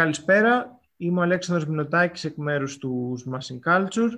[0.00, 4.10] Καλησπέρα, είμαι ο Αλέξανδρος Μινωτάκης εκ μέρους του Smashing Culture.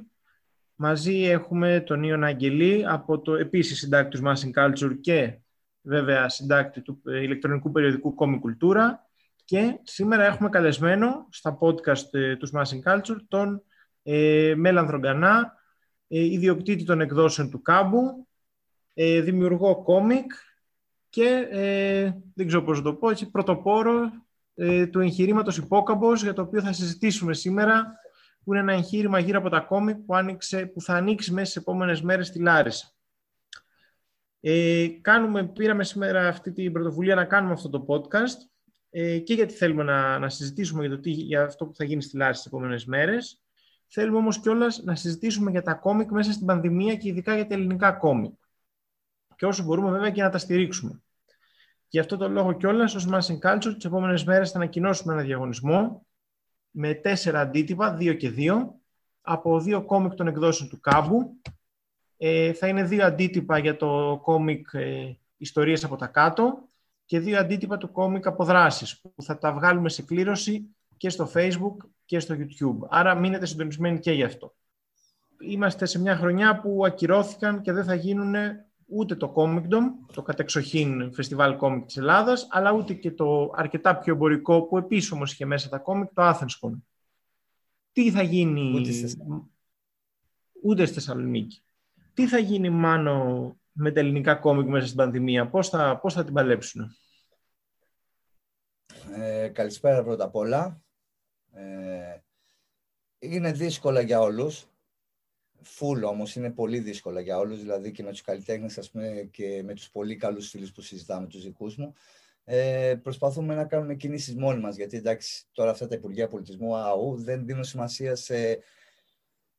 [0.74, 5.38] Μαζί έχουμε τον Ιωνα Αγγελή, από το επίσης συντάκτη του Smashing Culture και
[5.80, 8.90] βέβαια συντάκτη του ηλεκτρονικού περιοδικού Comic Cultura.
[9.44, 13.62] Και σήμερα έχουμε καλεσμένο στα podcast ε, του Smashing Culture τον
[14.02, 15.54] ε, Μέλανδρο Γκανά,
[16.08, 18.28] ε, ιδιοκτήτη των εκδόσεων του Κάμπου,
[18.94, 20.32] ε, δημιουργό κόμικ
[21.08, 24.10] και ε, δεν ξέρω πώς να το πω, έτσι, πρωτοπόρο
[24.54, 28.00] ε, του εγχειρήματος Υπόκαμπος για το οποίο θα συζητήσουμε σήμερα
[28.44, 31.62] που είναι ένα εγχείρημα γύρω από τα κόμικ που, άνοιξε, που θα ανοίξει μέσα στις
[31.62, 32.92] επόμενες μέρες στη Λάρισα.
[34.40, 38.50] Ε, κάνουμε, πήραμε σήμερα αυτή την πρωτοβουλία να κάνουμε αυτό το podcast
[38.90, 42.02] ε, και γιατί θέλουμε να, να συζητήσουμε για, το τι, για αυτό που θα γίνει
[42.02, 43.42] στη Λάρισα τις επόμενες μέρες.
[43.86, 47.54] Θέλουμε όμως κιόλας να συζητήσουμε για τα κόμικ μέσα στην πανδημία και ειδικά για τα
[47.54, 48.34] ελληνικά κόμικ.
[49.36, 51.02] Και όσο μπορούμε βέβαια και να τα στηρίξουμε.
[51.92, 56.06] Γι' αυτό το λόγο κιόλας, ως Smashing Culture, τις επόμενες μέρες θα ανακοινώσουμε ένα διαγωνισμό
[56.70, 58.80] με τέσσερα αντίτυπα, δύο και δύο,
[59.20, 61.40] από δύο κόμικ των εκδόσεων του Κάμπου.
[62.16, 66.68] Ε, θα είναι δύο αντίτυπα για το κόμικ ε, Ιστορίες από τα κάτω
[67.04, 71.76] και δύο αντίτυπα του κόμικ Αποδράσεις, που θα τα βγάλουμε σε κλήρωση και στο Facebook
[72.04, 72.86] και στο YouTube.
[72.88, 74.54] Άρα μείνετε συντονισμένοι και γι' αυτό.
[75.40, 78.34] Είμαστε σε μια χρονιά που ακυρώθηκαν και δεν θα γίνουν
[78.94, 79.82] ούτε το Comicdom,
[80.14, 85.12] το κατεξοχήν φεστιβάλ κόμικ της Ελλάδας, αλλά ούτε και το αρκετά πιο εμπορικό που επίσης
[85.12, 86.72] όμως είχε μέσα τα κόμικ, το Athenscon.
[87.92, 88.70] Τι θα γίνει...
[90.64, 91.62] Ούτε στη Θεσσαλονίκη.
[92.14, 96.24] Τι θα γίνει μάνο με τα ελληνικά κόμικ μέσα στην πανδημία, πώς θα, πώς θα
[96.24, 96.96] την παλέψουν.
[99.14, 100.82] Ε, καλησπέρα πρώτα απ' όλα.
[101.52, 102.18] Ε,
[103.18, 104.66] είναι δύσκολα για όλους
[105.78, 108.90] full όμως είναι πολύ δύσκολα για όλους, δηλαδή και με τους καλλιτέχνες
[109.30, 111.94] και με τους πολύ καλούς φίλους που συζητάμε, τους δικούς μου.
[112.44, 117.22] Ε, προσπαθούμε να κάνουμε κινήσεις μόνοι μας, γιατί εντάξει, τώρα αυτά τα Υπουργεία Πολιτισμού ΑΟΥ
[117.22, 118.58] δεν δίνουν σημασία σε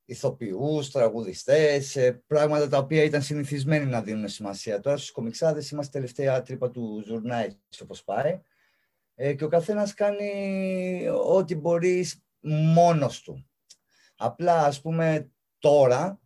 [0.05, 4.79] ηθοποιούς, τραγουδιστές, σε πράγματα τα οποία ήταν συνηθισμένοι να δίνουν σημασία.
[4.79, 8.41] Τώρα στους κομιξάδες είμαστε τελευταία τρύπα του ζουρνά, όπως πάει.
[9.15, 12.05] Ε, και ο καθένας κάνει ό,τι μπορεί
[12.73, 13.47] μόνος του.
[14.15, 15.31] Απλά, ας πούμε,
[15.63, 16.19] τώρα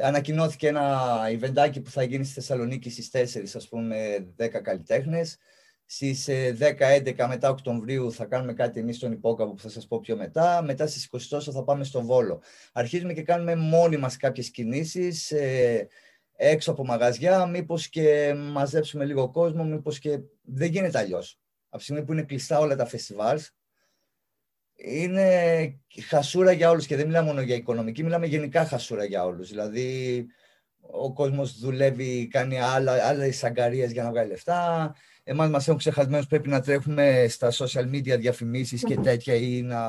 [0.00, 5.36] ανακοινώθηκε ένα ιβεντάκι που θα γίνει στη Θεσσαλονίκη στις 4, ας πούμε, 10 καλλιτέχνες.
[5.84, 10.00] Στις 10-11 ε, μετά Οκτωβρίου θα κάνουμε κάτι εμείς στον Υπόκαπο που θα σας πω
[10.00, 10.62] πιο μετά.
[10.62, 12.42] Μετά στις 20 τόσο θα πάμε στο Βόλο.
[12.72, 15.88] Αρχίζουμε και κάνουμε μόνοι μας κάποιες κινήσεις ε,
[16.36, 21.38] έξω από μαγαζιά, μήπως και μαζέψουμε λίγο κόσμο, μήπως και δεν γίνεται αλλιώς.
[21.68, 23.55] Από τη στιγμή που είναι κλειστά όλα τα φεστιβάλς,
[24.76, 29.48] είναι χασούρα για όλους και δεν μιλάμε μόνο για οικονομική, μιλάμε γενικά χασούρα για όλους.
[29.48, 30.26] Δηλαδή,
[30.80, 34.94] ο κόσμος δουλεύει, κάνει άλλα, άλλες αγκαρίες για να βγάλει λεφτά.
[35.24, 39.80] Εμάς μας έχουν ξεχασμένους, πρέπει να τρέχουμε στα social media διαφημίσεις και τέτοια ή να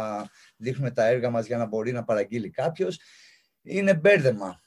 [0.58, 3.00] δείχνουμε τα έργα μας για να μπορεί να παραγγείλει κάποιος.
[3.62, 4.62] Είναι μπέρδεμα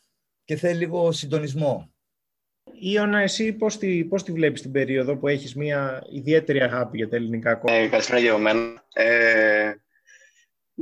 [0.44, 1.92] και θέλει λίγο συντονισμό.
[2.80, 7.09] Ιωνα, εσύ πώς τη, πώς τη βλέπεις την περίοδο που έχεις μια ιδιαίτερη αγάπη για
[7.09, 8.84] τα ελληνικά κόμματα; Ε, καλησπέρα για μένα.
[8.92, 9.72] Ε,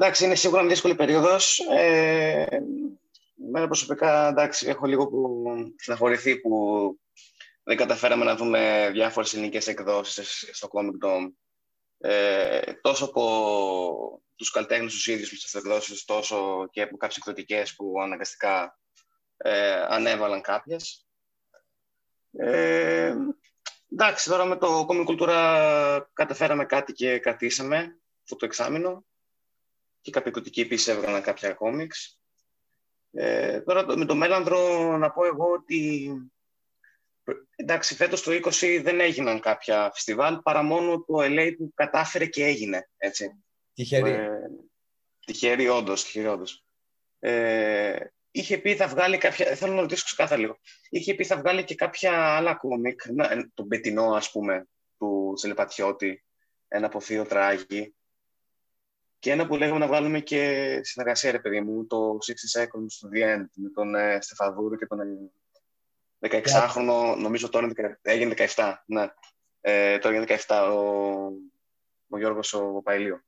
[0.01, 1.59] Εντάξει, είναι σίγουρα μια δύσκολη περίοδος.
[1.59, 2.47] Ε,
[3.51, 5.45] μένα προσωπικά, εντάξει, έχω λίγο που
[5.77, 6.99] συναχωρηθεί που
[7.63, 11.33] δεν καταφέραμε να δούμε διάφορες ελληνικές εκδόσεις στο Comic Dome.
[11.99, 17.75] Ε, τόσο από τους καλλιτέχνες τους ίδιους με τις εκδόσεις, τόσο και από κάποιες εκδοτικές
[17.75, 18.79] που αναγκαστικά
[19.37, 21.07] ε, ανέβαλαν κάποιες.
[22.33, 23.15] Ε,
[23.93, 29.07] εντάξει, τώρα με το Comic Cultura καταφέραμε κάτι και κρατήσαμε αυτό το εξάμεινο
[30.01, 32.19] και κάποια κωτική επίσης έβγαλαν κάποια κόμιξ.
[33.13, 36.11] Ε, τώρα με το Μέλανδρο να πω εγώ ότι
[37.57, 42.45] εντάξει, φέτος το 20 δεν έγιναν κάποια φεστιβάλ παρά μόνο το LA που κατάφερε και
[42.45, 42.89] έγινε.
[42.97, 43.45] Έτσι.
[43.75, 44.11] Τυχερή.
[44.11, 44.29] Ε,
[45.27, 46.65] τυχερή, όντως, τυχερή όντως.
[47.19, 47.97] Ε,
[48.31, 50.59] είχε πει θα βγάλει κάποια, θέλω να ρωτήσω ξεκάθαρα λίγο,
[50.89, 53.01] είχε πει θα βγάλει και κάποια άλλα κόμικ,
[53.55, 54.69] τον Πετινό ας πούμε,
[54.99, 56.25] του Τσελεπατιώτη,
[56.69, 57.95] ένα από Θείο Τράγη,
[59.19, 62.19] και ένα που λέγαμε να βγάλουμε και συνεργασία, ρε παιδί μου, το
[62.55, 64.99] 60 Seconds to the End, με τον ε, Στεφαδούρο και τον
[66.21, 67.69] 16χρονο, ε, νομίζω τώρα
[68.03, 69.07] έγινε 17, ναι.
[69.61, 70.79] Ε, τώρα έγινε 17, ο,
[72.09, 73.21] ο Γιώργος ο Παϊλίου.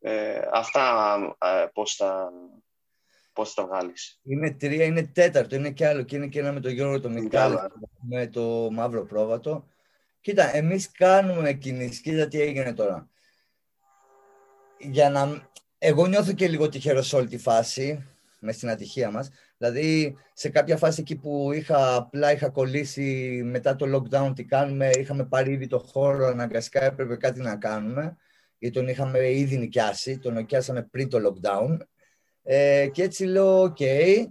[0.00, 2.32] Ε, αυτά ε, πώς θα,
[3.32, 4.20] πώς θα τα βγάλεις.
[4.22, 6.02] Είναι τρία, είναι τέταρτο, είναι και άλλο.
[6.02, 7.70] Και είναι και ένα με τον Γιώργο τον Μικάλο,
[8.00, 9.68] με το Μαύρο Πρόβατο.
[10.20, 12.00] Κοίτα, εμείς κάνουμε κινήσεις.
[12.00, 13.08] Κοίτα τι έγινε τώρα
[14.90, 15.48] για να...
[15.78, 18.06] Εγώ νιώθω και λίγο τυχερό σε όλη τη φάση,
[18.40, 19.30] με στην ατυχία μας.
[19.58, 24.90] Δηλαδή, σε κάποια φάση εκεί που είχα, απλά είχα κολλήσει μετά το lockdown τι κάνουμε,
[24.98, 28.16] είχαμε πάρει ήδη το χώρο, αναγκαστικά έπρεπε κάτι να κάνουμε.
[28.58, 31.78] γιατί τον είχαμε ήδη νοικιάσει, τον νοικιάσαμε πριν το lockdown.
[32.42, 34.24] Ε, και έτσι λέω, OK, okay,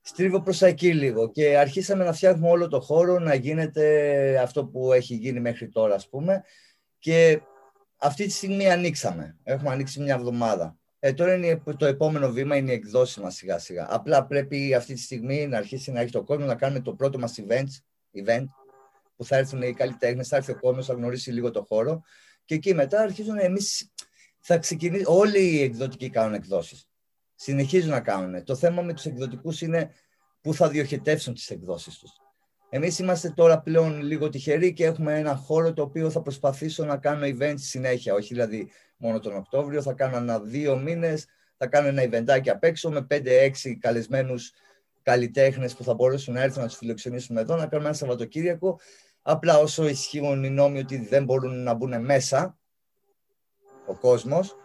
[0.00, 4.92] στρίβω προς εκεί λίγο και αρχίσαμε να φτιάχνουμε όλο το χώρο να γίνεται αυτό που
[4.92, 6.42] έχει γίνει μέχρι τώρα, ας πούμε.
[6.98, 7.40] Και
[7.96, 9.36] αυτή τη στιγμή ανοίξαμε.
[9.42, 10.76] Έχουμε ανοίξει μια εβδομάδα.
[10.98, 13.86] Ε, τώρα είναι το επόμενο βήμα είναι οι εκδόσεις μας σιγά σιγά.
[13.90, 17.18] Απλά πρέπει αυτή τη στιγμή να αρχίσει να έχει το κόσμο να κάνουμε το πρώτο
[17.18, 17.68] μας event,
[18.24, 18.44] event
[19.16, 22.02] που θα έρθουν οι καλλιτέχνες, θα έρθει ο κόσμος, θα γνωρίσει λίγο το χώρο.
[22.44, 23.92] Και εκεί μετά αρχίζουν εμείς.
[24.40, 25.04] Θα ξεκινήσει.
[25.06, 26.88] Όλοι οι εκδοτικοί κάνουν εκδόσεις.
[27.34, 28.44] Συνεχίζουν να κάνουν.
[28.44, 29.90] Το θέμα με τους εκδοτικούς είναι
[30.40, 32.10] πού θα διοχετεύσουν τις εκδόσεις τους.
[32.68, 36.96] Εμείς είμαστε τώρα πλέον λίγο τυχεροί και έχουμε ένα χώρο το οποίο θα προσπαθήσω να
[36.96, 38.14] κάνω events συνέχεια.
[38.14, 41.26] Όχι δηλαδή μόνο τον Οκτώβριο, θα κάνω ένα δύο μήνες,
[41.56, 44.52] θα κάνω ένα eventάκι απ' έξω με 5-6 καλεσμένους
[45.02, 48.80] καλλιτέχνες που θα μπορέσουν να έρθουν να τους φιλοξενήσουμε εδώ, να κάνουμε ένα Σαββατοκύριακο
[49.28, 52.58] Απλά όσο ισχύουν οι νόμοι ότι δεν μπορούν να μπουν μέσα
[53.86, 54.56] ο κόσμος,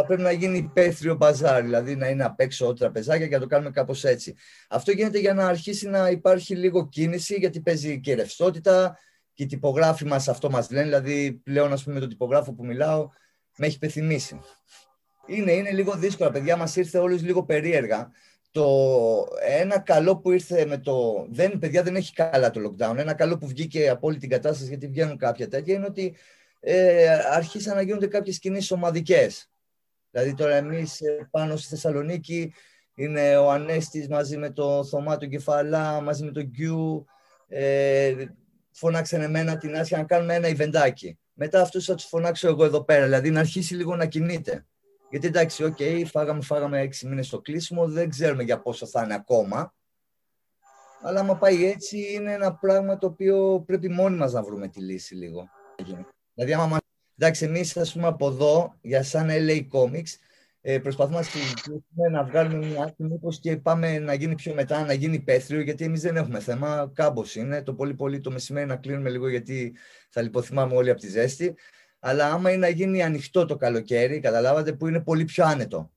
[0.00, 3.46] θα πρέπει να γίνει υπαίθριο μπαζάρ, δηλαδή να είναι απ' έξω τραπεζάκια και να το
[3.46, 4.34] κάνουμε κάπως έτσι.
[4.68, 8.98] Αυτό γίνεται για να αρχίσει να υπάρχει λίγο κίνηση, γιατί παίζει και ρευστότητα
[9.34, 12.64] και οι τυπογράφοι μας αυτό μας λένε, δηλαδή πλέον ας πούμε με τον τυπογράφο που
[12.64, 13.08] μιλάω
[13.56, 14.40] με έχει πεθυμίσει.
[15.26, 18.10] Είναι, είναι λίγο δύσκολο, παιδιά, μας ήρθε όλους λίγο περίεργα
[18.50, 21.26] το ένα καλό που ήρθε με το.
[21.30, 22.96] Δεν, παιδιά, δεν έχει καλά το lockdown.
[22.96, 26.16] Ένα καλό που βγήκε από όλη την κατάσταση, γιατί βγαίνουν κάποια τέτοια, είναι ότι
[26.60, 29.49] ε, αρχίσαν να γίνονται κάποιες κινήσεις ομαδικές.
[30.10, 32.52] Δηλαδή, τώρα εμείς ε, πάνω στη Θεσσαλονίκη
[32.94, 37.04] είναι ο Ανέστης μαζί με το Θωμά του Κεφαλά, μαζί με τον Γκιου.
[37.48, 38.14] Ε,
[38.70, 41.18] φωνάξαν εμένα την Άσια να κάνουμε ένα ιβεντάκι.
[41.32, 43.04] Μετά αυτούς θα τους φωνάξω εγώ εδώ πέρα.
[43.04, 44.66] Δηλαδή, να αρχίσει λίγο να κινείται.
[45.10, 49.02] Γιατί εντάξει, OK, okay, φάγαμε, φάγαμε έξι μήνες στο κλείσιμο, δεν ξέρουμε για πόσο θα
[49.04, 49.74] είναι ακόμα.
[51.02, 54.80] Αλλά άμα πάει έτσι, είναι ένα πράγμα το οποίο πρέπει μόνοι μας να βρούμε τη
[54.80, 55.48] λύση λίγο.
[56.34, 56.78] Δηλαδή, άμα
[57.22, 60.16] Εντάξει, εμείς, ας πούμε, από εδώ, για σαν LA Comics,
[60.60, 64.84] ε, προσπαθούμε να συζητήσουμε, να βγάλουμε μια άκρη, μήπως και πάμε να γίνει πιο μετά,
[64.84, 66.92] να γίνει υπαίθριο, γιατί εμείς δεν έχουμε θέμα.
[66.94, 67.62] Κάμπος είναι.
[67.62, 69.76] Το πολύ πολύ το μεσημέρι να κλείνουμε λίγο, γιατί
[70.08, 71.54] θα λιποθυμάμε όλοι από τη ζέστη.
[71.98, 75.92] Αλλά άμα είναι να γίνει ανοιχτό το καλοκαίρι, καταλάβατε που είναι πολύ πιο άνετο.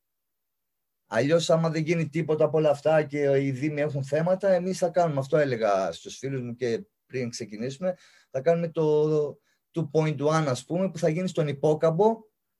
[1.07, 4.89] Αλλιώς, άμα δεν γίνει τίποτα από όλα αυτά και οι Δήμοι έχουν θέματα, εμείς θα
[4.89, 5.37] κάνουμε αυτό.
[5.37, 7.95] Έλεγα στους φίλους μου και πριν ξεκινήσουμε,
[8.29, 9.07] θα κάνουμε το
[9.75, 12.17] 2.1, ας πούμε, που θα γίνει στον υπόκαμπο,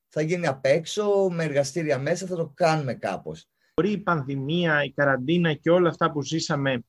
[0.08, 3.48] θα γίνει απ' έξω, με εργαστήρια μέσα, θα το κάνουμε κάπως.
[3.74, 6.84] Μπορεί η πανδημία, η καραντίνα και όλα αυτά που ζήσαμε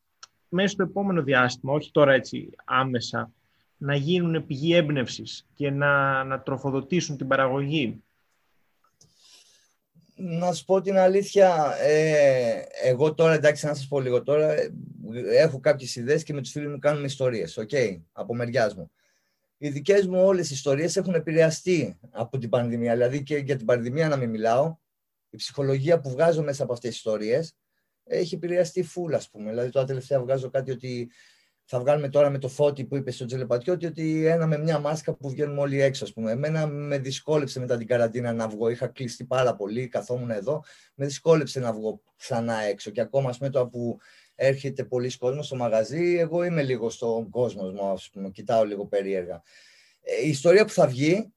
[0.49, 3.31] μέσα στο επόμενο διάστημα, όχι τώρα έτσι άμεσα,
[3.77, 8.03] να γίνουν πηγή έμπνευσης και να, να τροφοδοτήσουν την παραγωγή;
[10.15, 14.55] Να σου πω την αλήθεια, ε, εγώ τώρα, εντάξει, να σας πω λίγο τώρα,
[15.31, 18.91] έχω κάποιες ιδέες και με τους φίλους μου κάνουμε ιστορίες, OK, okay, από μεριάς μου.
[19.65, 23.65] Οι δικές μου όλες οι ιστορίες έχουν επηρεαστεί από την πανδημία, δηλαδή και για την
[23.65, 24.77] πανδημία να μην μιλάω,
[25.29, 27.55] η ψυχολογία που βγάζω μέσα από αυτές τις ιστορίες
[28.03, 29.49] έχει επηρεαστεί φουλ, ας πούμε.
[29.49, 31.11] Δηλαδή, τώρα τελευταία βγάζω κάτι ότι
[31.63, 35.13] θα βγάλουμε τώρα με το φώτι που είπε στο Τζελεπατιώτη ότι ένα με μια μάσκα
[35.13, 36.03] που βγαίνουμε όλοι έξω.
[36.03, 36.31] Ας πούμε.
[36.31, 38.69] Εμένα με δυσκόλεψε μετά την καραντίνα να βγω.
[38.69, 40.63] Είχα κλειστεί πάρα πολύ, καθόμουν εδώ.
[40.95, 42.91] Με δυσκόλεψε να βγω ξανά έξω.
[42.91, 43.97] Και ακόμα με το που
[44.35, 48.85] έρχεται πολλοί κόσμο στο μαγαζί, εγώ είμαι λίγο στον κόσμο μου, ας πούμε, κοιτάω λίγο
[48.85, 49.43] περίεργα.
[50.01, 51.33] Ε, η ιστορία που θα βγει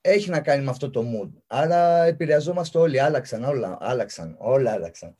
[0.00, 1.30] έχει να κάνει με αυτό το mood.
[1.46, 3.00] Άρα επηρεαζόμαστε όλοι.
[3.00, 3.78] Άλλαξαν όλα.
[3.80, 4.36] Άλλαξαν.
[4.38, 5.16] Όλα άλλαξαν.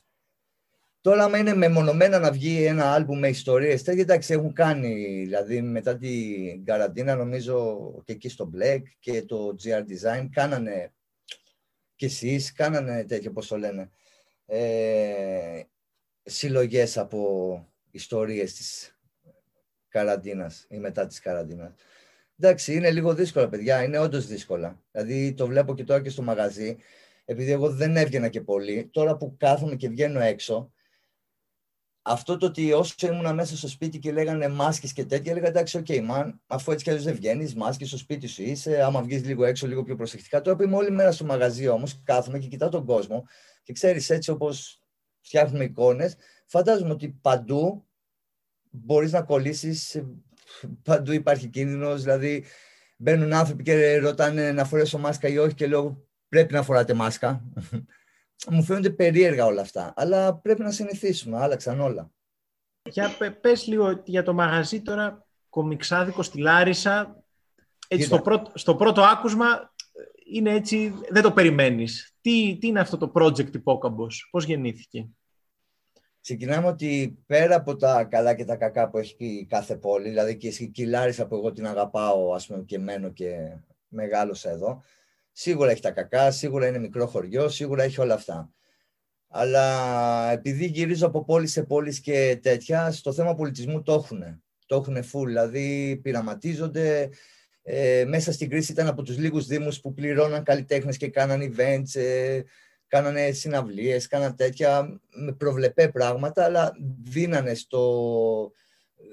[1.01, 5.61] Τώρα, άμα είναι μεμονωμένα να βγει ένα άλμπουμ με ιστορίες, τέτοια εντάξει έχουν κάνει, δηλαδή
[5.61, 10.93] μετά την καραντίνα νομίζω και εκεί στο Black και το GR Design κάνανε
[11.95, 13.89] και εσείς κάνανε τέτοιο πώς το λένε
[14.45, 15.61] ε,
[16.25, 18.97] συλλογές από ιστορίες της
[19.87, 21.73] καραντίνας ή μετά της καραντίνας.
[22.39, 23.83] Εντάξει, είναι λίγο δύσκολα, παιδιά.
[23.83, 24.83] Είναι όντως δύσκολα.
[24.91, 26.77] Δηλαδή, το βλέπω και τώρα και στο μαγαζί.
[27.25, 30.71] Επειδή εγώ δεν έβγαινα και πολύ, τώρα που κάθομαι και βγαίνω έξω,
[32.01, 35.77] αυτό το ότι όσο ήμουν μέσα στο σπίτι και λέγανε μάσκες και τέτοια, έλεγα εντάξει,
[35.77, 39.01] OK, okay, man, αφού έτσι κι αλλιώς δεν βγαίνεις, μάσκες στο σπίτι σου είσαι, άμα
[39.01, 40.41] βγεις λίγο έξω, λίγο πιο προσεκτικά.
[40.41, 43.25] Τώρα που είμαι όλη μέρα στο μαγαζί όμως, κάθομαι και κοιτάω τον κόσμο
[43.63, 44.84] και ξέρεις έτσι όπως
[45.25, 46.15] φτιάχνουμε εικόνες,
[46.45, 47.85] φαντάζομαι ότι παντού
[48.69, 50.01] μπορείς να κολλήσεις,
[50.83, 52.43] παντού υπάρχει κίνδυνος, δηλαδή
[52.97, 57.43] μπαίνουν άνθρωποι και ρωτάνε να φορέσω μάσκα ή όχι και λέω πρέπει να φοράτε μάσκα
[58.49, 59.93] μου φαίνονται περίεργα όλα αυτά.
[59.95, 61.37] Αλλά πρέπει να συνηθίσουμε.
[61.37, 62.11] Άλλαξαν όλα.
[62.89, 63.09] Για
[63.41, 67.23] πες λίγο για το μαγαζί τώρα, κομιξάδικο στη Λάρισα.
[67.87, 69.73] Έτσι, στο, πρώτο, στο πρώτο άκουσμα
[70.25, 72.15] είναι έτσι, δεν το περιμένεις.
[72.21, 75.09] Τι, τι είναι αυτό το project Υπόκαμπος, πώς γεννήθηκε;
[76.21, 80.37] Ξεκινάμε ότι πέρα από τα καλά και τα κακά που έχει κάθε πόλη, δηλαδή
[80.71, 84.83] και η Λάρισα που εγώ την αγαπάω ας πούμε, και μένω και μεγάλωσα εδώ,
[85.37, 88.51] Σίγουρα έχει τα κακά, σίγουρα είναι μικρό χωριό, σίγουρα έχει όλα αυτά.
[89.27, 94.43] Αλλά επειδή γυρίζω από πόλη σε πόλη και τέτοια, στο θέμα πολιτισμού το έχουν.
[94.65, 97.09] Το έχουν full, δηλαδή πειραματίζονται.
[97.67, 101.99] Ε, μέσα στην κρίση ήταν από τους λίγους δήμους που πληρώναν καλλιτέχνες και κάναν events,
[101.99, 102.41] ε,
[102.87, 108.51] κάνανε συναυλίες, κάναν τέτοια με προβλεπέ πράγματα, αλλά δίνανε στο,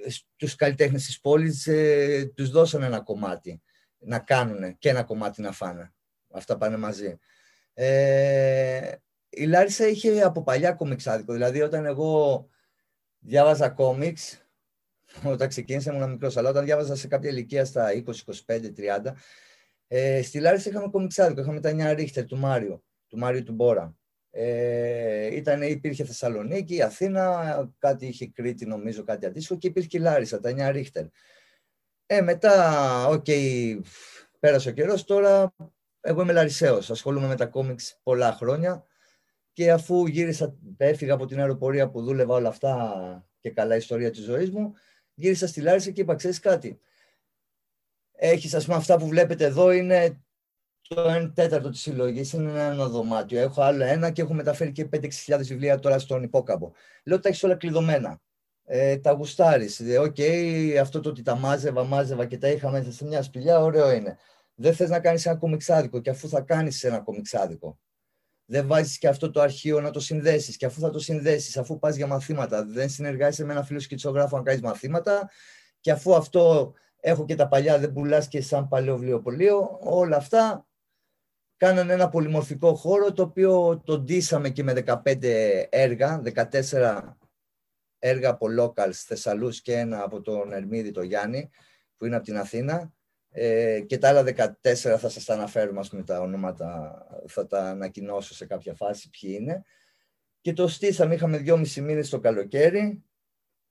[0.08, 3.62] στους καλλιτέχνες της πόλης, ε, τους δώσανε ένα κομμάτι
[3.98, 5.92] να κάνουν και ένα κομμάτι να φάνε.
[6.32, 7.18] Αυτά πάνε μαζί.
[7.74, 8.92] Ε,
[9.28, 11.32] η Λάρισα είχε από παλιά κομιξάδικο.
[11.32, 12.48] Δηλαδή, όταν εγώ
[13.18, 14.41] διάβαζα κόμιξ,
[15.24, 18.12] όταν ξεκίνησα ήμουν μικρός, αλλά όταν διάβαζα σε κάποια ηλικία στα 20,
[18.46, 19.14] 25, 30,
[19.88, 21.40] ε, στη Λάρισα είχαμε κομιξάδικο.
[21.40, 23.96] Είχαμε τα 9 Ρίχτερ του Μάριο, του Μάριου του Μπόρα.
[24.30, 30.40] Ε, ήταν, υπήρχε Θεσσαλονίκη, Αθήνα, κάτι είχε Κρήτη νομίζω, κάτι αντίστοιχο και υπήρχε η Λάρισα,
[30.40, 31.04] τα 9 Ρίχτερ.
[32.06, 33.80] Ε, μετά, OK, okay,
[34.38, 35.54] πέρασε ο καιρός, τώρα
[36.00, 38.86] εγώ είμαι Λαρισαίος, ασχολούμαι με τα κόμιξ πολλά χρόνια
[39.52, 44.22] και αφού γύρισα, έφυγα από την αεροπορία που δούλευα όλα αυτά και καλά ιστορία της
[44.22, 44.72] ζωής μου,
[45.22, 46.80] γύρισα στη Λάρισα και είπα, ξέρεις κάτι,
[48.12, 50.22] έχεις ας πούμε αυτά που βλέπετε εδώ είναι
[50.88, 53.40] το 1 τέταρτο της συλλογής, είναι ένα δωμάτιο.
[53.40, 56.70] Έχω άλλο ένα και έχω μεταφέρει και 5-6 βιβλία τώρα στον Ιππόκαμπο.
[57.04, 58.20] Λέω τα έχεις όλα κλειδωμένα.
[58.64, 59.80] Ε, τα γουστάρεις.
[59.80, 63.22] Ε, ok, okay, αυτό το ότι τα μάζευα, μάζευα και τα είχα μέσα σε μια
[63.22, 64.16] σπηλιά, ωραίο είναι.
[64.54, 67.78] Δεν θες να κάνεις ένα κομιξάδικο και αφού θα κάνεις ένα κομιξάδικο
[68.52, 70.56] δεν βάζεις και αυτό το αρχείο να το συνδέσεις.
[70.56, 74.36] Και αφού θα το συνδέσεις, αφού πας για μαθήματα, δεν συνεργάζεσαι με ένα φίλο σκιτσογράφο
[74.36, 75.30] να κάνεις μαθήματα.
[75.80, 80.66] Και αφού αυτό έχω και τα παλιά, δεν πουλάς και σαν παλαιό βιβλιοπωλείο, όλα αυτά
[81.56, 87.16] κάνανε ένα πολυμορφικό χώρο το οποίο τον ντύσαμε και με 15 έργα, 14
[87.98, 91.50] έργα από locals Θεσσαλούς και ένα από τον Ερμίδη το Γιάννη
[91.96, 92.92] που είναι από την Αθήνα
[93.34, 94.52] ε, και τα άλλα 14
[94.98, 96.96] θα σας τα αναφέρουμε, ας πούμε, τα ονόματα
[97.26, 99.62] θα τα ανακοινώσω σε κάποια φάση ποιοι είναι.
[100.40, 103.04] Και το στήσαμε, είχαμε δυόμιση μήνες το καλοκαίρι,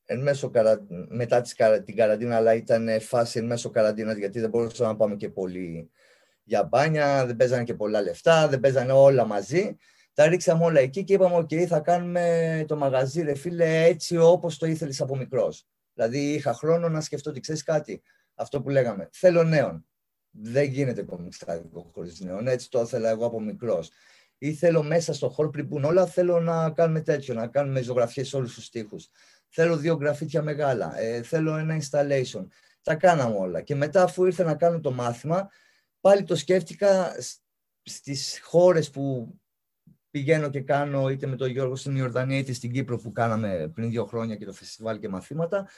[0.05, 0.85] εν μέσω καρα...
[1.07, 1.41] μετά
[1.85, 5.91] την καραντίνα, αλλά ήταν φάση εν μέσω καραντίνας, γιατί δεν μπορούσαμε να πάμε και πολύ
[6.43, 9.77] για μπάνια, δεν παίζανε και πολλά λεφτά, δεν παίζανε όλα μαζί.
[10.13, 14.57] Τα ρίξαμε όλα εκεί και είπαμε, ok, θα κάνουμε το μαγαζί, ρε φίλε, έτσι όπως
[14.57, 15.67] το ήθελες από μικρός.
[15.93, 18.01] Δηλαδή είχα χρόνο να σκεφτώ ότι ξέρεις κάτι,
[18.41, 19.09] αυτό που λέγαμε.
[19.11, 19.85] Θέλω νέον.
[20.31, 22.47] Δεν γίνεται κομιστάδικο χωρίς νέον.
[22.47, 23.91] Έτσι το ήθελα εγώ από μικρός.
[24.37, 28.27] Ή θέλω μέσα στο χώρο πριν πούν όλα, θέλω να κάνουμε τέτοιο, να κάνουμε ζωγραφιές
[28.27, 28.97] σε όλους τους τοίχου.
[29.49, 30.99] Θέλω δύο γραφίτια μεγάλα.
[30.99, 32.45] Ε, θέλω ένα installation.
[32.81, 33.61] Τα κάναμε όλα.
[33.61, 35.49] Και μετά, αφού ήρθα να κάνω το μάθημα,
[35.99, 37.15] πάλι το σκέφτηκα
[37.83, 39.35] στις χώρες που
[40.09, 43.89] πηγαίνω και κάνω είτε με τον Γιώργο στην Ιορδανία είτε στην Κύπρο που κάναμε πριν
[43.89, 45.69] δύο χρόνια και το φεστιβάλ και μαθήματα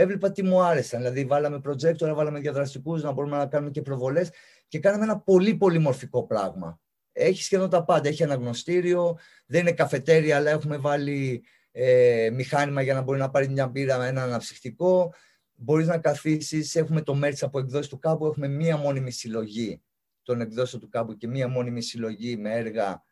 [0.00, 1.00] έβλεπα τι μου άρεσαν.
[1.00, 4.30] Δηλαδή, βάλαμε projector, βάλαμε διαδραστικούς, να μπορούμε να κάνουμε και προβολές
[4.68, 6.80] και κάναμε ένα πολύ πολύ μορφικό πράγμα.
[7.12, 8.08] Έχει σχεδόν τα πάντα.
[8.08, 13.48] Έχει αναγνωστήριο, δεν είναι καφετέρια, αλλά έχουμε βάλει ε, μηχάνημα για να μπορεί να πάρει
[13.48, 15.14] μια μπύρα με ένα αναψυχτικό.
[15.54, 16.74] Μπορείς να καθίσεις.
[16.74, 18.26] Έχουμε το merch από εκδόσεις του κάμπου.
[18.26, 19.82] Έχουμε μία μόνιμη συλλογή
[20.22, 23.02] των εκδόσεων του κάμπου και μία μόνιμη συλλογή με έργα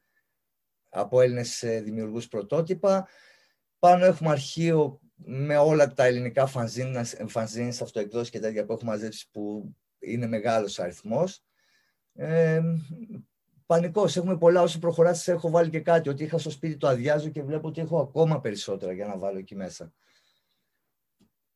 [0.89, 3.09] από Έλληνες δημιουργούς πρωτότυπα.
[3.79, 6.47] Πάνω έχουμε αρχείο με όλα τα ελληνικά
[7.27, 11.43] φανζίνες, αυτοεκδόσεις και τέτοια που έχω μαζέψει που είναι μεγάλος αριθμός.
[12.15, 12.63] Ε,
[13.67, 17.29] πανικός, έχουμε πολλά όσο προχωράσεις έχω βάλει και κάτι, ότι είχα στο σπίτι το αδειάζω
[17.29, 19.93] και βλέπω ότι έχω ακόμα περισσότερα για να βάλω εκεί μέσα.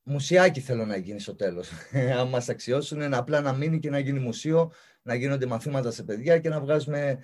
[0.02, 1.71] Μουσιάκι θέλω να γίνει στο τέλος.
[2.19, 6.02] Αν μας αξιώσουν, είναι απλά να μείνει και να γίνει μουσείο, να γίνονται μαθήματα σε
[6.02, 7.19] παιδιά και να βγάζουμε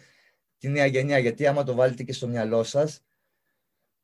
[0.58, 1.18] τη νέα γενιά.
[1.18, 3.02] Γιατί άμα το βάλετε και στο μυαλό σας,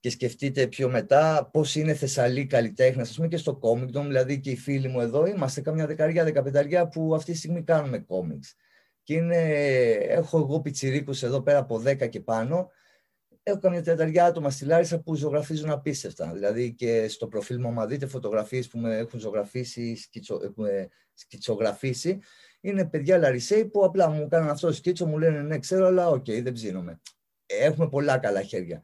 [0.04, 4.50] και σκεφτείτε πιο μετά πώς είναι Θεσσαλοί καλλιτέχνε, ας πούμε και στο Comic δηλαδή και
[4.50, 8.54] οι φίλοι μου εδώ, είμαστε καμιά δεκαριά, δεκαπενταριά που αυτή τη στιγμή κάνουμε κόμιξ.
[9.02, 9.36] Και είναι,
[9.90, 12.70] έχω εγώ πιτσιρίκους εδώ πέρα από 10 και πάνω,
[13.42, 16.32] έχω καμιά δεκαριά άτομα στη Λάρισα που ζωγραφίζουν απίστευτα.
[16.32, 20.40] Δηλαδή και στο προφίλ μου, άμα δείτε φωτογραφίες που με έχουν ζωγραφίσει, σκιτσο,
[21.14, 22.18] σκιτσογραφήσει,
[22.60, 26.08] είναι παιδιά Λαρισαίοι που απλά μου κάνουν αυτό το σκίτσο, μου λένε ναι ξέρω, αλλά
[26.08, 27.00] ok, okay, δεν ψήνομαι.
[27.46, 28.82] Έχουμε πολλά καλά χέρια.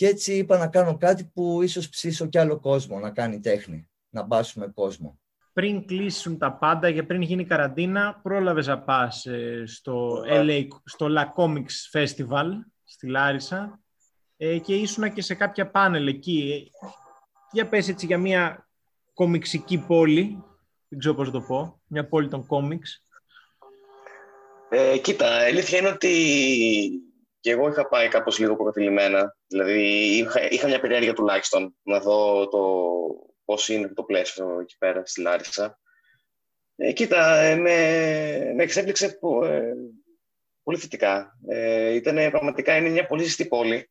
[0.00, 3.88] Και έτσι είπα να κάνω κάτι που ίσως ψήσω κι άλλο κόσμο, να κάνει τέχνη,
[4.08, 5.20] να μπάσουμε κόσμο.
[5.52, 11.06] Πριν κλείσουν τα πάντα και πριν γίνει καραντίνα, πρόλαβες να πας ε, στο, LA, στο
[11.10, 12.46] La Comics Festival
[12.84, 13.80] στη Λάρισα
[14.36, 16.70] ε, και ήσουνα και σε κάποια πάνελ εκεί.
[17.52, 18.68] Για πες έτσι για μια
[19.14, 20.44] κομιξική πόλη,
[20.88, 23.04] δεν ξέρω πώς το πω, μια πόλη των κόμιξ.
[24.68, 26.10] Ε, κοίτα, αλήθεια είναι ότι
[27.40, 29.36] και εγώ είχα πάει κάπως λίγο προτελημένα.
[29.46, 29.82] Δηλαδή
[30.16, 32.60] είχα, είχα μια περιέργεια τουλάχιστον να δω το
[33.44, 35.78] πώς είναι το πλαίσιο εκεί πέρα στη Λάρισα.
[36.76, 39.74] Ε, κοίτα, ε, με, με εξέπληξε που, ε,
[40.62, 41.38] πολύ θετικά.
[41.48, 43.90] Ε, ήταν πραγματικά είναι μια πολύ ζεστή πόλη.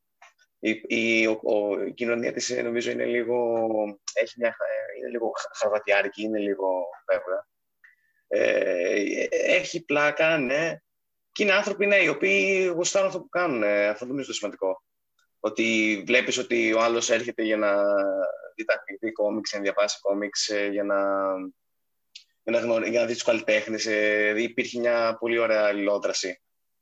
[0.60, 3.66] Η, η, ο, η κοινωνία της νομίζω είναι λίγο,
[4.14, 4.56] έχει μια,
[4.98, 7.48] είναι λίγο χαρβατιάρικη, είναι λίγο βέβαια.
[8.28, 10.82] Ε, έχει πλάκα, ναι.
[11.40, 13.64] Και είναι άνθρωποι ναι, οι οποίοι γουστάρουν αυτό που κάνουν.
[13.64, 14.84] Αυτό νομίζω το σημαντικό.
[15.40, 17.84] Ότι βλέπεις ότι ο άλλος έρχεται για να
[18.56, 20.98] δει τα κόμιξ, να διαβάσει κόμιξ, για να
[22.44, 23.86] για να, για να δεις τους καλλιτέχνες.
[23.86, 26.42] Ε, υπήρχε μια πολύ ωραία αλληλόδραση.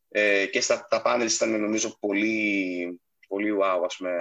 [0.09, 4.11] Ε, και στα τα πάνελ ήταν νομίζω πολύ, πολύ wow, ας πούμε,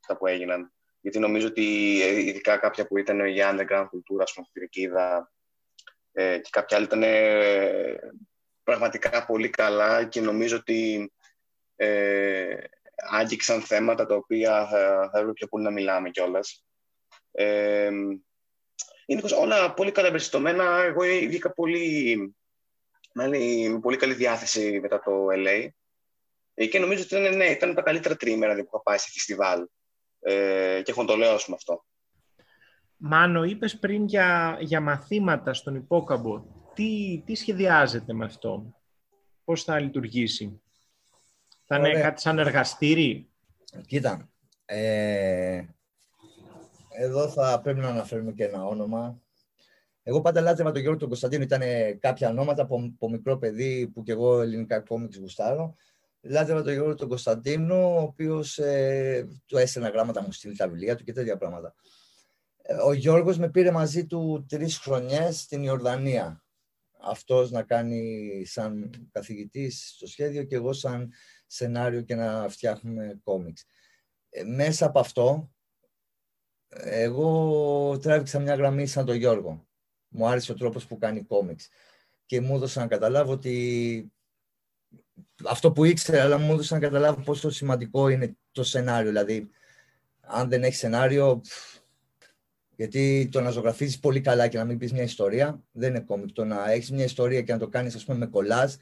[0.00, 0.72] αυτά που έγιναν.
[1.00, 5.32] Γιατί νομίζω ότι ε, ειδικά κάποια που ήταν για underground κουλτούρα, ας πούμε, πυρικίδα,
[6.12, 7.98] ε, και κάποια άλλη ήταν ε,
[8.68, 11.12] πραγματικά πολύ καλά και νομίζω ότι
[11.76, 12.56] ε,
[13.10, 16.64] άγγιξαν θέματα τα οποία θα, θα έπρεπε πιο πολύ να μιλάμε κιόλας.
[17.32, 17.90] Ε,
[19.06, 20.82] είναι όλα πολύ καλά εμπεριστατωμένα.
[20.82, 22.34] Εγώ βγήκα πολύ,
[23.12, 25.68] με πολύ καλή διάθεση μετά το LA.
[26.54, 29.66] Ε, και νομίζω ότι ήταν, ναι, ήταν τα καλύτερα τρίμερα που είχα πάει σε φεστιβάλ.
[30.20, 31.84] Ε, και έχω το λέω, πούμε, αυτό.
[32.96, 36.57] Μάνο, είπες πριν για, για μαθήματα στον υπόκαμπο.
[36.78, 38.74] Τι, τι σχεδιάζεται με αυτό,
[39.44, 40.60] πώς θα λειτουργήσει;
[41.64, 43.30] Θα είναι κάτι σαν εργαστήρι;
[43.86, 44.30] Κοίτα,
[44.64, 45.62] ε,
[46.98, 49.20] εδώ θα πρέπει να αναφέρουμε και ένα όνομα.
[50.02, 51.42] Εγώ πάντα λάτρευα τον Γιώργο τον Κωνσταντίνο.
[51.42, 51.62] Ήταν
[51.98, 55.74] κάποια ονόματα από, από μικρό παιδί που και εγώ ελληνικά κόμιξ γουστάρω.
[56.20, 60.96] Λάτρευα τον Γιώργο τον Κωνσταντίνο, ο οποίος ε, του έστελνα γράμματα μου στείλει τα βιβλία
[60.96, 61.74] του και τέτοια πράγματα.
[62.62, 66.42] Ε, ο Γιώργος με πήρε μαζί του τρεις χρονιές στην Ιορδανία.
[67.00, 71.12] Αυτός να κάνει σαν καθηγητής στο σχέδιο και εγώ σαν
[71.46, 73.64] σενάριο και να φτιάχνουμε κόμιξ.
[74.30, 75.50] Ε, μέσα από αυτό
[76.68, 79.66] εγώ τράβηξα μια γραμμή σαν τον Γιώργο.
[80.08, 81.68] Μου άρεσε ο τρόπος που κάνει κόμιξ.
[82.26, 84.12] Και μου έδωσε να καταλάβω ότι
[85.44, 89.10] αυτό που ήξερα, αλλά μου έδωσε να καταλάβω πόσο σημαντικό είναι το σενάριο.
[89.10, 89.50] Δηλαδή,
[90.20, 91.40] αν δεν έχει σενάριο,
[92.78, 96.32] γιατί το να ζωγραφίζεις πολύ καλά και να μην πεις μια ιστορία, δεν είναι κόμικ.
[96.32, 98.74] Το να έχεις μια ιστορία και να το κάνεις, ας πούμε, με κολάζ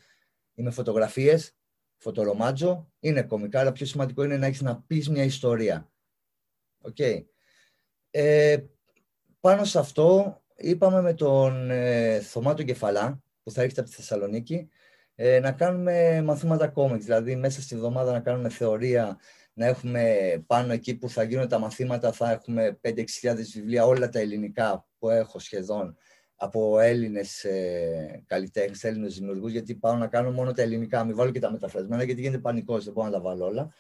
[0.55, 1.57] ή με φωτογραφίες,
[1.97, 3.57] φωτορομάτζο, είναι κόμικ.
[3.57, 5.91] Αλλά πιο σημαντικό είναι να έχεις να πεις μια ιστορία.
[6.83, 7.25] Okay.
[8.11, 8.57] Ε,
[9.41, 14.69] πάνω σε αυτό είπαμε με τον ε, Θωμάτο Κεφαλά, που θα έρχεται από τη Θεσσαλονίκη,
[15.15, 19.19] ε, να κάνουμε μαθήματα κόμιξ, δηλαδή μέσα στη εβδομάδα να κάνουμε θεωρία,
[19.57, 20.05] να έχουμε
[20.47, 23.05] πάνω εκεί που θα γίνουν τα μαθήματα, θα έχουμε 5-6
[23.55, 25.97] βιβλία, όλα τα ελληνικά που έχω σχεδόν,
[26.37, 31.31] από Έλληνες ε, καλλιτέχνες, Έλληνες δημιουργούς, γιατί πάω να κάνω μόνο τα ελληνικά, μην βάλω
[31.31, 33.73] και τα μεταφρασμένα, γιατί γίνεται πανικός, δεν μπορώ να τα βάλω όλα.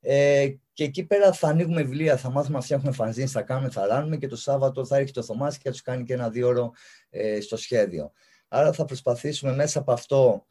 [0.00, 3.86] Ε, και εκεί πέρα θα ανοίγουμε βιβλία, θα μάθουμε να φτιάχνουμε φανζίν, θα κάνουμε, θα
[3.86, 6.48] ράνουμε και το Σάββατο θα έρχεται ο Θωμάς και θα τους κάνει και ένα δύο
[6.48, 6.72] ώρο
[7.10, 8.12] ε, στο σχέδιο.
[8.48, 10.46] Άρα θα προσπαθήσουμε μέσα από αυτό,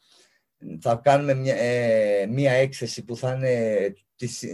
[0.82, 3.94] θα κάνουμε μια, ε, μια έκθεση που θα είναι,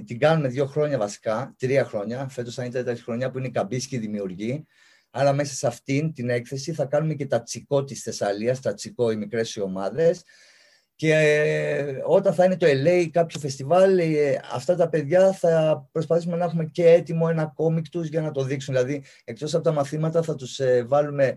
[0.05, 3.51] την κάνουμε δύο χρόνια βασικά, τρία χρόνια, φέτος θα είναι τέταρτη χρονιά που είναι η
[3.51, 4.65] Καμπίσκη δημιουργή.
[5.11, 9.11] Άρα μέσα σε αυτήν την έκθεση θα κάνουμε και τα τσικό της Θεσσαλίας, τα τσικό
[9.11, 10.23] οι μικρές οι ομάδες,
[10.99, 16.35] και ε, όταν θα είναι το LA κάποιο φεστιβάλ, ε, αυτά τα παιδιά θα προσπαθήσουμε
[16.35, 18.73] να έχουμε και έτοιμο ένα κόμικ τους για να το δείξουν.
[18.73, 21.35] Δηλαδή, εκτός από τα μαθήματα θα τους ε, βάλουμε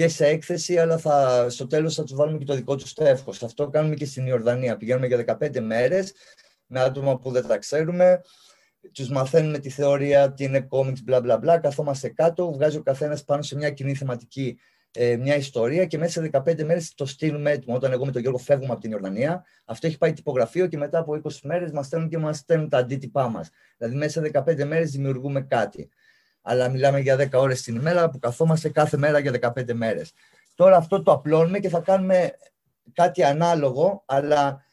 [0.00, 3.42] και σε έκθεση, αλλά θα, στο τέλος θα τους βάλουμε και το δικό τους τεύχος.
[3.42, 4.76] Αυτό κάνουμε και στην Ιορδανία.
[4.76, 6.12] Πηγαίνουμε για 15 μέρες
[6.66, 8.20] με άτομα που δεν τα ξέρουμε.
[8.92, 11.58] Τους μαθαίνουμε τη θεωρία, τι είναι κόμιξ, μπλα μπλα μπλα.
[11.58, 14.58] Καθόμαστε κάτω, βγάζει ο καθένας πάνω σε μια κοινή θεματική
[14.92, 17.76] ε, μια ιστορία και μέσα σε 15 μέρες το στείλουμε έτοιμο.
[17.76, 20.98] Όταν εγώ με τον Γιώργο φεύγουμε από την Ιορδανία, αυτό έχει πάει τυπογραφείο και μετά
[20.98, 23.50] από 20 μέρες μας στέλνουν και μας στέλνουν τα αντίτυπά μας.
[23.76, 25.88] Δηλαδή, μέσα σε 15 μέρες δημιουργούμε κάτι.
[26.50, 30.12] Αλλά μιλάμε για 10 ώρες την ημέρα που καθόμαστε κάθε μέρα για 15 μέρες.
[30.54, 32.32] Τώρα αυτό το απλώνουμε και θα κάνουμε
[32.92, 34.64] κάτι ανάλογο, αλλά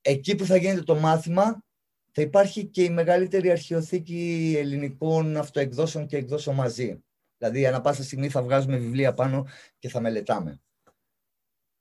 [0.00, 1.64] εκεί που θα γίνεται το μάθημα
[2.10, 7.04] θα υπάρχει και η μεγαλύτερη αρχαιοθήκη ελληνικών αυτοεκδόσεων και εκδόσεων μαζί.
[7.38, 9.46] Δηλαδή, ανά πάσα στιγμή θα βγάζουμε βιβλία πάνω
[9.78, 10.60] και θα μελετάμε.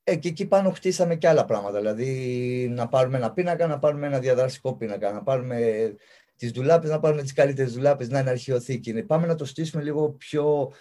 [0.03, 1.77] Ε, και εκεί πάνω χτίσαμε και άλλα πράγματα.
[1.77, 5.57] Δηλαδή, να πάρουμε ένα πίνακα, να πάρουμε ένα διαδραστικό πίνακα, να πάρουμε
[6.39, 9.03] τις δουλάπε, να πάρουμε τις καλύτερες δουλάπε, να είναι αρχαιοθήκη.
[9.03, 10.71] Πάμε να το στήσουμε λίγο πιο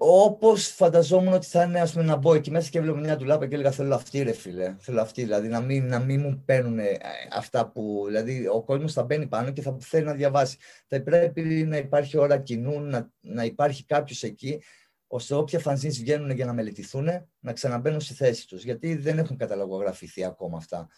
[0.00, 3.46] Όπως φανταζόμουν ότι θα είναι, ας πούμε, να μπω εκεί μέσα και βλέπω μια ντουλάπα
[3.46, 4.76] και έλεγα Θέλω αυτή, ρε φίλε.
[4.78, 5.22] Θέλω αυτή.
[5.22, 6.98] Δηλαδή να μην, να μην μου παίρνουν ε,
[7.32, 8.04] αυτά που.
[8.06, 10.56] Δηλαδή ο κόσμος θα μπαίνει πάνω και θα θέλει να διαβάσει.
[10.86, 14.62] Θα πρέπει να υπάρχει ώρα κοινού, να, να υπάρχει κάποιος εκεί,
[15.06, 17.08] ώστε όποια φανζίνε βγαίνουν για να μελετηθούν,
[17.40, 18.64] να ξαναμπαίνουν στη θέση τους.
[18.64, 20.88] Γιατί δεν έχουν καταλογογραφηθεί ακόμα αυτά.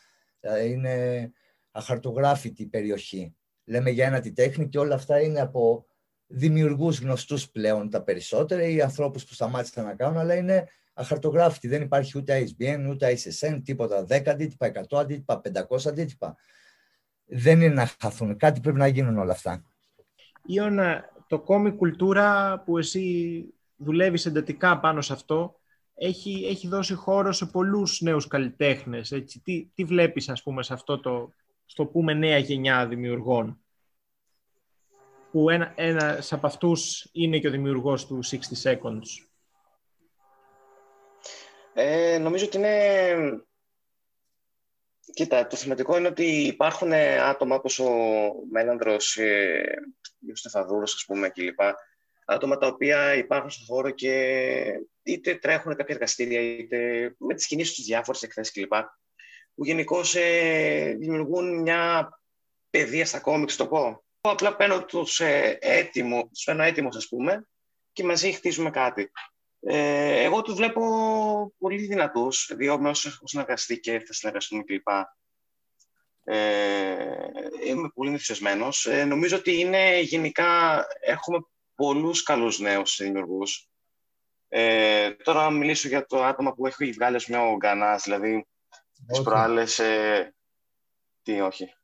[0.41, 1.31] Δηλαδή είναι
[1.71, 3.35] αχαρτογράφητη περιοχή.
[3.65, 5.87] Λέμε για ένα τη τέχνη και όλα αυτά είναι από
[6.27, 11.69] δημιουργούς γνωστούς πλέον τα περισσότερα ή ανθρώπους που σταμάτησαν να κάνουν, αλλά είναι αχαρτογράφητη.
[11.69, 16.37] Δεν υπάρχει ούτε ISBN, ούτε ISSN, τίποτα 10 αντίτυπα, 100 αντίτυπα, 500 αντίτυπα.
[17.25, 18.37] Δεν είναι να χαθούν.
[18.37, 19.65] Κάτι πρέπει να γίνουν όλα αυτά.
[20.47, 23.45] Ιωνα, το κόμι κουλτούρα που εσύ
[23.77, 25.61] δουλεύεις εντατικά πάνω σε αυτό,
[25.95, 29.13] έχει, έχει δώσει χώρο σε πολλούς νέους καλλιτέχνες.
[29.13, 29.41] Έτσι.
[29.41, 31.33] Τι, τι βλέπεις, ας πούμε, σε αυτό το,
[31.71, 33.61] στο πούμε, νέα γενιά δημιουργών.
[35.31, 39.07] Που ένα, ένας από αυτούς είναι και ο δημιουργός του 60 Seconds.
[41.75, 43.45] Ε, νομίζω ότι είναι...
[45.15, 47.91] Κοίτα, το θεματικό είναι ότι υπάρχουν άτομα όπως ο
[48.51, 49.63] Μέλανδρος, ε,
[50.33, 51.61] ο Στεφαδούρος, ας πούμε, κλπ.
[52.27, 54.13] Άτομα τα οποία υπάρχουν στον χώρο και
[55.03, 58.73] είτε τρέχουν κάποια εργαστήρια, είτε με τις κινήσεις τους διάφορες εκθέσεις κλπ.
[59.61, 62.11] Που γενικώς ε, δημιουργούν μια
[62.71, 64.05] παιδεία στα κόμιξ, το πω.
[64.21, 67.47] Απλά παίρνω τους ε, έτοιμους, τους φέρνω έτοιμους, ας πούμε,
[67.93, 69.11] και μαζί χτίζουμε κάτι.
[69.61, 70.83] Ε, εγώ τους βλέπω
[71.59, 74.89] πολύ δυνατούς, διότι όσο έχω συνεργαστεί και θα συνεργαστούμε κλπ.
[76.25, 77.07] Ε,
[77.67, 78.87] είμαι πολύ ενθουσιασμένος.
[78.87, 81.39] Ε, νομίζω ότι είναι γενικά, έχουμε
[81.75, 83.69] πολλούς καλούς νέους δημιουργούς.
[84.49, 88.45] Ε, τώρα να μιλήσω για το άτομα που έχει βγάλει ως μια ο Γκανάς, δηλαδή
[89.07, 89.79] τις προάλλες...
[89.79, 90.35] Ε,
[91.23, 91.75] τι, όχι.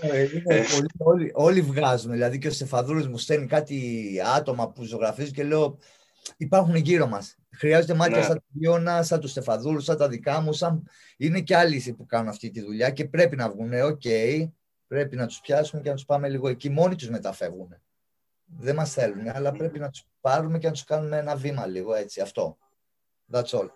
[0.00, 4.84] Ε, είναι πολύ, όλοι, όλοι βγάζουν, δηλαδή και ο Στεφαδούρος μου στέλνει κάτι άτομα που
[4.84, 5.78] ζωγραφίζουν και λέω
[6.36, 7.36] υπάρχουν γύρω μας.
[7.54, 8.22] Χρειάζεται μάτια ναι.
[8.22, 10.52] σαν του Γιώνα, σαν του Στεφαδούρου, σαν τα δικά μου.
[10.52, 10.88] Σαν...
[11.16, 13.72] Είναι και άλλοι που κάνουν αυτή τη δουλειά και πρέπει να βγουν.
[13.72, 14.50] Ok, okay,
[14.86, 16.70] πρέπει να τους πιάσουμε και να τους πάμε λίγο εκεί.
[16.70, 17.76] Μόνοι τους μετά φεύγουν.
[18.44, 21.94] Δεν μας θέλουν, αλλά πρέπει να τους πάρουμε και να τους κάνουμε ένα βήμα λίγο
[21.94, 22.20] έτσι.
[22.20, 22.58] Αυτό.
[23.32, 23.68] That's all.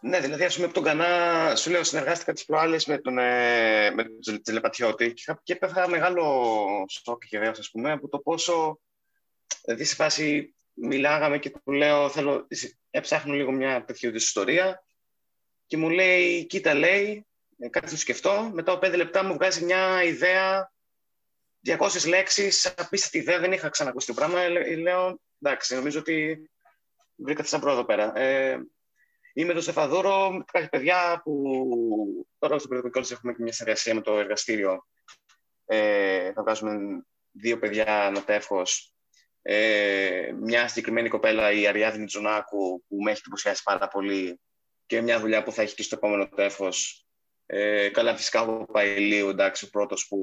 [0.00, 3.90] Ναι, δηλαδή, ας πούμε, από τον Κανά, σου λέω, συνεργάστηκα τις προάλλες με τον, ε,
[3.90, 6.24] με τον Τζελεπατιώτη και έπαθα μεγάλο
[6.88, 8.80] σοκ και ας πούμε, από το πόσο,
[9.64, 12.46] δηλαδή, σε φάση, μιλάγαμε και του λέω, θέλω,
[12.90, 14.84] έψαχνω λίγο μια τέτοια ιστορία
[15.66, 17.26] και μου λέει, κοίτα λέει,
[17.58, 20.72] ε, κάτι θα σκεφτώ, μετά από πέντε λεπτά μου βγάζει μια ιδέα,
[21.66, 26.48] 200 λέξεις, απίστευτη ιδέα, δεν είχα ξανακούσει το πράγμα, λέω, εντάξει, νομίζω ότι
[27.14, 28.18] βρήκατε σαν πρόοδο πέρα.
[28.18, 28.60] Ε,
[29.40, 31.52] είμαι το Στεφαδούρο, κάποια παιδιά που
[32.38, 34.86] τώρα στο περιοδικό έχουμε και μια συνεργασία με το εργαστήριο.
[35.64, 38.94] Ε, θα βγάζουμε δύο παιδιά ανατεύχος
[39.42, 44.40] ε, μια συγκεκριμένη κοπέλα, η Αριάδη Τζονάκου, που με έχει εντυπωσιάσει πάρα πολύ
[44.86, 47.06] και μια δουλειά που θα έχει και στο επόμενο τέφος.
[47.46, 50.18] Ε, καλά, φυσικά ο Παϊλίου, εντάξει, ο πρώτος που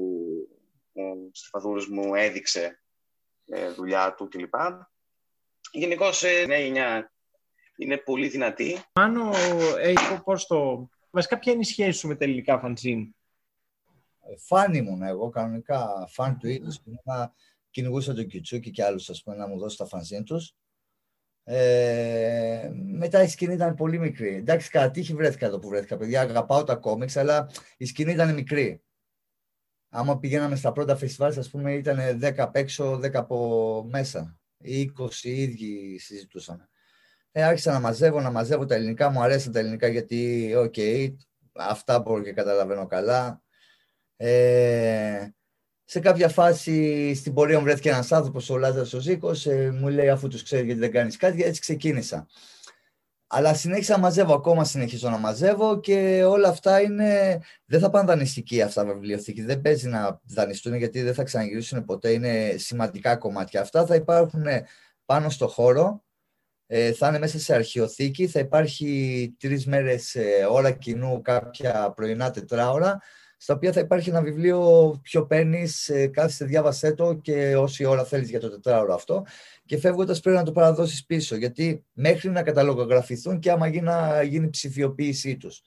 [0.92, 2.82] ο Στεφαδούρος μου έδειξε
[3.46, 4.54] ε, δουλειά του κλπ.
[5.70, 7.10] Γενικώς, ε, νέα γενιά
[7.76, 8.78] είναι πολύ δυνατή.
[8.94, 9.30] Μάνο,
[9.80, 10.88] έχει πώς το...
[11.10, 13.14] Βασικά, ποια είναι η σχέση σου με τα ελληνικά φαντζίν.
[14.20, 16.80] Ε, φαν ήμουν εγώ, κανονικά φαν του είδους
[17.76, 20.54] κυνηγούσα τον Κιουτσούκι και άλλους, ας πούμε, να μου δώσει τα φανζίν τους.
[21.44, 24.34] Ε, μετά η σκηνή ήταν πολύ μικρή.
[24.34, 26.20] Εντάξει, κατά τύχη βρέθηκα εδώ που βρέθηκα, παιδιά.
[26.20, 28.82] Αγαπάω τα κόμιξ, αλλά η σκηνή ήταν μικρή.
[29.88, 34.38] Άμα πηγαίναμε στα πρώτα φεστιβάλ, ας πούμε, ήταν 10 απ' έξω, 10 από μέσα.
[34.58, 36.68] Οι 20 οι ίδιοι συζητούσαμε.
[37.38, 39.10] Ε, άρχισα να μαζεύω, να μαζεύω τα ελληνικά.
[39.10, 41.14] Μου αρέσαν τα ελληνικά γιατί, ok, okay,
[41.52, 43.42] αυτά μπορώ και καταλαβαίνω καλά.
[44.16, 45.28] Ε,
[45.84, 49.88] σε κάποια φάση στην πορεία μου βρέθηκε ένας άνθρωπος, ο Λάζαρος ο Ζήκος, ε, μου
[49.88, 52.26] λέει αφού τους ξέρεις γιατί δεν κάνεις κάτι, έτσι ξεκίνησα.
[53.26, 57.40] Αλλά συνέχισα να μαζεύω, ακόμα συνεχίζω να μαζεύω και όλα αυτά είναι.
[57.64, 59.42] Δεν θα πάνε δανειστικοί αυτά τα βιβλιοθήκη.
[59.42, 62.10] Δεν παίζει να δανειστούν γιατί δεν θα ξαναγυρίσουν ποτέ.
[62.10, 63.86] Είναι σημαντικά κομμάτια αυτά.
[63.86, 64.44] Θα υπάρχουν
[65.04, 66.05] πάνω στο χώρο.
[66.66, 68.26] Ε, θα είναι μέσα σε αρχαιοθήκη.
[68.26, 73.00] Θα υπάρχει τρεις μέρες ε, ώρα κοινού, κάποια πρωινά τετράωρα
[73.38, 78.04] στα οποία θα υπάρχει ένα βιβλίο πιο παίρνεις, ε, κάθισε, διάβασέ το και όση ώρα
[78.04, 79.26] θέλεις για το τετράωρο αυτό.
[79.64, 83.90] Και φεύγοντας πρέπει να το παραδώσεις πίσω, γιατί μέχρι να καταλογογραφηθούν και άμα γίνει,
[84.28, 85.62] γίνει ψηφιοποίησή τους.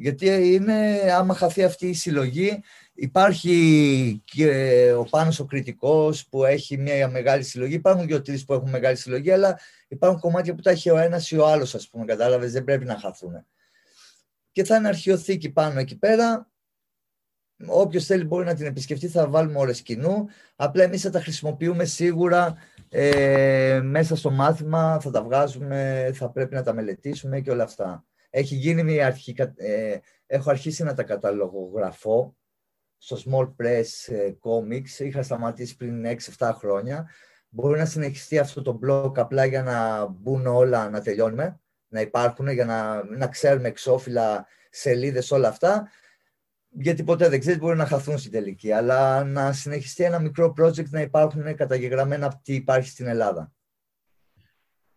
[0.00, 2.62] Γιατί είναι, άμα χαθεί αυτή η συλλογή,
[2.94, 8.44] υπάρχει και ο Πάνος ο κριτικός που έχει μια μεγάλη συλλογή, υπάρχουν και ο τρεις
[8.44, 9.58] που έχουν μεγάλη συλλογή, αλλά
[9.88, 12.84] υπάρχουν κομμάτια που τα έχει ο ένας ή ο άλλος, ας πούμε, κατάλαβες, δεν πρέπει
[12.84, 13.46] να χαθούν.
[14.52, 16.50] Και θα είναι αρχαιοθήκη πάνω εκεί πέρα,
[17.66, 20.26] Όποιος θέλει μπορεί να την επισκεφτεί, θα βάλουμε ώρες κοινού.
[20.56, 22.56] Απλά εμείς θα τα χρησιμοποιούμε σίγουρα
[22.88, 28.04] ε, μέσα στο μάθημα, θα τα βγάζουμε, θα πρέπει να τα μελετήσουμε και όλα αυτά.
[28.30, 32.36] Έχει γίνει μια αρχή, ε, έχω αρχίσει να τα καταλογογραφώ
[32.96, 34.98] στο Small Press ε, Comics.
[34.98, 36.04] Είχα σταματήσει πριν
[36.38, 37.10] 6-7 χρόνια.
[37.48, 42.48] Μπορεί να συνεχιστεί αυτό το blog απλά για να μπουν όλα, να τελειώνουμε, να υπάρχουν,
[42.48, 45.88] για να, να ξέρουμε εξώφυλλα, σελίδες, όλα αυτά
[46.70, 48.72] γιατί ποτέ δεν ξέρεις, μπορεί να χαθούν στην τελική.
[48.72, 53.52] Αλλά να συνεχιστεί ένα μικρό project να υπάρχουν καταγεγραμμένα τι υπάρχει στην Ελλάδα.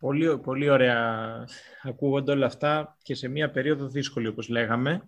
[0.02, 1.46] Πολύ, πολύ ωραία
[1.84, 5.02] ακούγονται όλα αυτά και σε μια περίοδο δύσκολη όπως λέγαμε.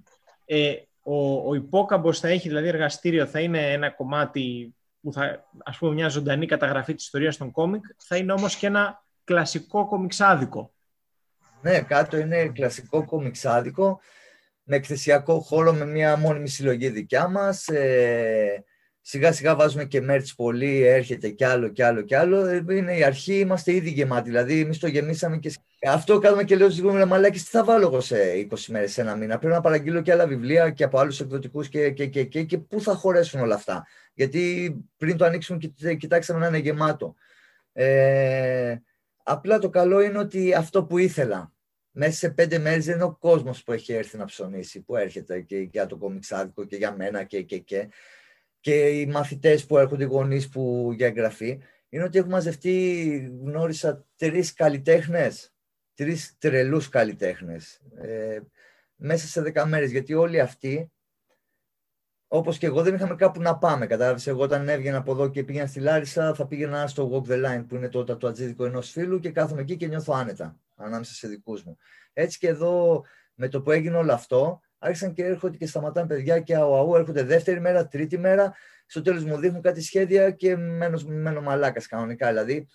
[0.45, 5.77] Ε, ο, ο υπόκαμπος θα έχει, δηλαδή εργαστήριο, θα είναι ένα κομμάτι που θα, ας
[5.77, 10.73] πούμε, μια ζωντανή καταγραφή της ιστορίας των κόμικ, θα είναι όμως και ένα κλασικό κομιξάδικο.
[11.61, 13.99] Ναι, κάτω είναι κλασικό κομιξάδικο,
[14.63, 17.67] με εκθεσιακό χώρο, με μια μόνιμη συλλογή δικιά μας.
[17.67, 18.63] Ε,
[19.05, 22.45] σιγά σιγά βάζουμε και merch πολύ, έρχεται κι άλλο κι άλλο κι άλλο.
[22.45, 24.29] Ε, είναι η αρχή, είμαστε ήδη γεμάτοι.
[24.29, 25.53] Δηλαδή, εμείς το γεμίσαμε και.
[25.87, 29.01] Αυτό κάνουμε και λέω στου γονείς μαλάκι, τι θα βάλω εγώ σε 20 μέρες, σε
[29.01, 32.23] ένα μήνα; Πρέπει να παραγγείλω και άλλα βιβλία και από άλλους εκδοτικούς και, και, και,
[32.23, 35.59] και, και, πού θα χωρέσουν όλα αυτά; Γιατί πριν το ανοίξουμε,
[35.97, 37.15] κοιτάξαμε να είναι γεμάτο.
[37.73, 38.75] Ε,
[39.23, 41.51] απλά το καλό είναι ότι αυτό που ήθελα.
[41.95, 45.41] Μέσα σε πέντε μέρες δεν είναι ο κόσμος που έχει έρθει να ψωνίσει, που έρχεται
[45.41, 47.89] και για το κομιξάδικο και για μένα και, και, και
[48.63, 54.05] και οι μαθητές που έρχονται, οι γονείς που για εγγραφή, είναι ότι έχουμε μαζευτεί, γνώρισα
[54.15, 55.53] τρεις καλλιτέχνες,
[55.93, 58.39] τρεις τρελούς καλλιτέχνες, ε,
[58.95, 60.91] μέσα σε δέκα μέρες, γιατί όλοι αυτοί,
[62.27, 63.87] όπως και εγώ, δεν είχαμε κάπου να πάμε.
[63.87, 67.45] Κατάλαβες, εγώ όταν έβγαινα από εδώ και πήγαινα στη Λάρισα, θα πήγαινα στο Walk the
[67.45, 71.27] Line, που είναι το ατζίδικο ενός φίλου και κάθομαι εκεί και νιώθω άνετα, ανάμεσα σε
[71.27, 71.77] δικούς μου.
[72.13, 76.39] Έτσι και εδώ, με το που έγινε όλο αυτό, άρχισαν και έρχονται και σταματάνε παιδιά
[76.39, 78.53] και αου, έρχονται δεύτερη μέρα, τρίτη μέρα.
[78.85, 82.27] Στο τέλος μου δείχνουν κάτι σχέδια και μένω, μένω μαλάκας κανονικά.
[82.27, 82.67] Δηλαδή,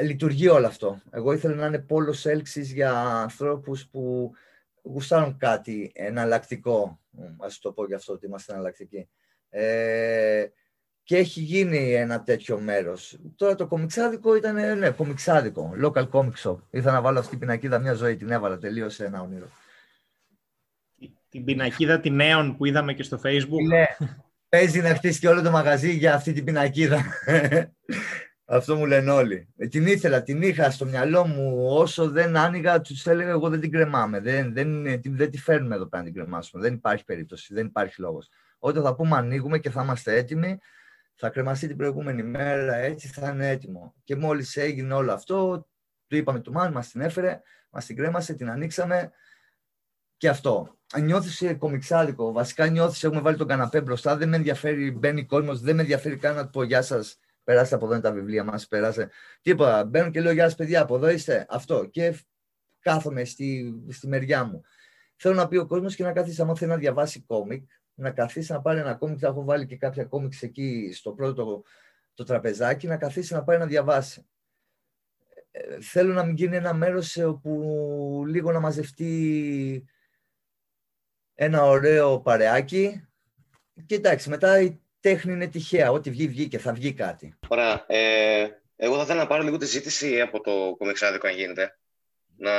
[0.00, 1.00] λειτουργεί όλο αυτό.
[1.10, 4.32] Εγώ ήθελα να είναι πόλος έλξης για ανθρώπους που
[4.82, 7.00] γουστάρουν κάτι εναλλακτικό.
[7.38, 9.08] Α το πω γι' αυτό ότι είμαστε εναλλακτικοί.
[9.48, 10.46] Ε,
[11.02, 13.18] και έχει γίνει ένα τέτοιο μέρος.
[13.36, 16.56] Τώρα το κομιξάδικο ήταν, ναι, κομιξάδικο, local comic shop.
[16.70, 19.46] Ήθελα να βάλω αυτή την πινακίδα μια ζωή, την έβαλα, τελείωσε ένα όνειρο
[21.30, 23.66] την πινακίδα την νέων που είδαμε και στο facebook.
[23.68, 23.84] Ναι,
[24.48, 27.04] παίζει να χτίσει και όλο το μαγαζί για αυτή την πινακίδα.
[28.52, 29.48] Αυτό μου λένε όλοι.
[29.56, 31.66] Ε, την ήθελα, την είχα στο μυαλό μου.
[31.68, 34.20] Όσο δεν άνοιγα, τους έλεγα: Εγώ δεν την κρεμάμε.
[34.20, 36.62] Δεν, δεν, δεν τη φέρνουμε εδώ πέρα να την κρεμάσουμε.
[36.62, 38.28] Δεν υπάρχει περίπτωση, δεν υπάρχει λόγος.
[38.58, 40.58] Όταν θα πούμε ανοίγουμε και θα είμαστε έτοιμοι,
[41.14, 43.94] θα κρεμαστεί την προηγούμενη μέρα, έτσι θα είναι έτοιμο.
[44.04, 45.68] Και μόλις έγινε όλο αυτό,
[46.06, 47.40] του είπαμε του Μάν, μας την έφερε,
[47.70, 49.10] μας την κρέμασε, την ανοίξαμε
[50.20, 52.32] και αυτό νιώθεις κομιξάδικο.
[52.32, 54.16] Βασικά νιώθεις, έχουμε βάλει τον καναπέ μπροστά.
[54.16, 57.18] Δεν με ενδιαφέρει, μπαίνει κόσμος, δεν με ενδιαφέρει καν να του πω γεια σας.
[57.44, 58.68] Περάστε από εδώ είναι τα βιβλία μας.
[58.68, 59.10] Περάστε.
[59.42, 59.84] Τίποτα.
[59.84, 61.46] Μπαίνω και λέω γεια σας, παιδιά, από εδώ είστε.
[61.48, 61.84] Αυτό.
[61.84, 62.14] Και
[62.80, 64.62] κάθομαι στη, στη μεριά μου.
[65.16, 68.52] Θέλω να πει ο κόσμος και να καθίσει, άμα θέλει να διαβάσει κόμικ, να καθίσει
[68.52, 69.18] να πάρει ένα κόμικ.
[69.20, 71.62] Θα έχω βάλει και κάποια κόμικς εκεί στο πρώτο το,
[72.14, 74.26] το τραπεζάκι, να καθίσει να πάρει να διαβάσει.
[75.50, 79.84] Ε, θέλω να μην γίνει ένα μέρος όπου λίγο να μαζευτεί
[81.42, 83.08] ένα ωραίο παρεάκι.
[83.86, 85.90] Και εντάξει, μετά η τέχνη είναι τυχαία.
[85.90, 87.38] Ό,τι βγει, βγει και θα βγει κάτι.
[87.48, 87.84] Ωραία.
[87.86, 91.78] Ε, εγώ θα ήθελα να πάρω λίγο τη ζήτηση από το κομιξάδικο, αν γίνεται.
[92.36, 92.52] Να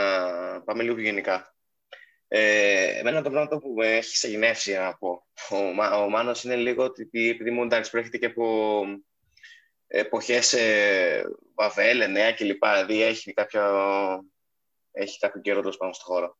[0.61, 1.55] πάμε λίγο γενικά.
[2.27, 5.57] Ε, εμένα το πράγμα που με έχει σεγνεύσει από ο,
[6.03, 8.83] ο Μάνος είναι λίγο ότι επειδή μου εντάξει προέρχεται και από
[9.87, 11.23] εποχές ε,
[11.55, 12.65] Βαβέλ, Νέα κλπ.
[12.65, 13.63] Δηλαδή έχει κάποιο,
[14.91, 16.39] έχει κάποιο καιρό τόσο πάνω στο χώρο.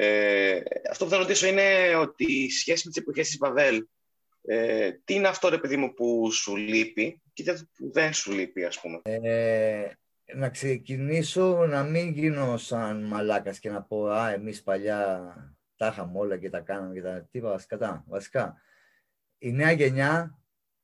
[0.00, 3.86] Ε, αυτό που θα ρωτήσω είναι ότι η σχέση με τις εποχές της Βαβέλ,
[4.42, 8.32] ε, τι είναι αυτό ρε παιδί μου που σου λείπει και τι που δεν σου
[8.32, 9.90] λείπει ας πούμε; Ε,
[10.34, 15.32] να ξεκινήσω να μην γίνω σαν μαλάκας και να πω «Α, εμείς παλιά
[15.76, 18.62] τα είχαμε όλα και τα κάναμε και τα τι βασικά, βασικά.
[19.38, 20.38] Η νέα γενιά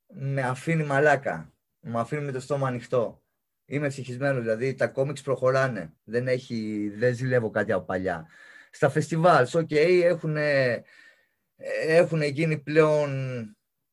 [0.07, 3.23] με αφήνει μαλάκα, με αφήνει με το στόμα ανοιχτό.
[3.67, 5.93] Είμαι ευτυχισμένος, δηλαδή τα κόμιξ προχωράνε.
[6.05, 8.27] Δεν, έχει, δεν ζηλεύω κάτι από παλιά
[8.75, 10.37] στα φεστιβάλς, ok, έχουν,
[11.87, 13.11] έχουν γίνει πλέον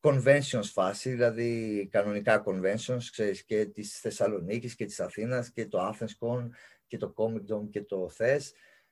[0.00, 6.26] conventions φάση, δηλαδή κανονικά conventions, ξέρεις, και της Θεσσαλονίκης και της Αθήνας και το Athens
[6.26, 6.48] Con
[6.86, 8.40] και το Comic Dome και το THES.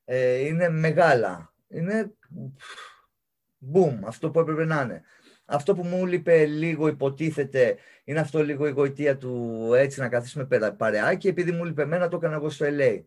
[0.05, 1.55] Ε, είναι μεγάλα.
[1.68, 2.12] Είναι
[3.74, 5.03] boom, αυτό που έπρεπε να είναι.
[5.44, 10.74] Αυτό που μου είπε λίγο υποτίθεται είναι αυτό λίγο η γοητεία του έτσι να καθίσουμε
[10.76, 13.03] παρεάκι επειδή μου είπε εμένα το έκανα εγώ στο LA.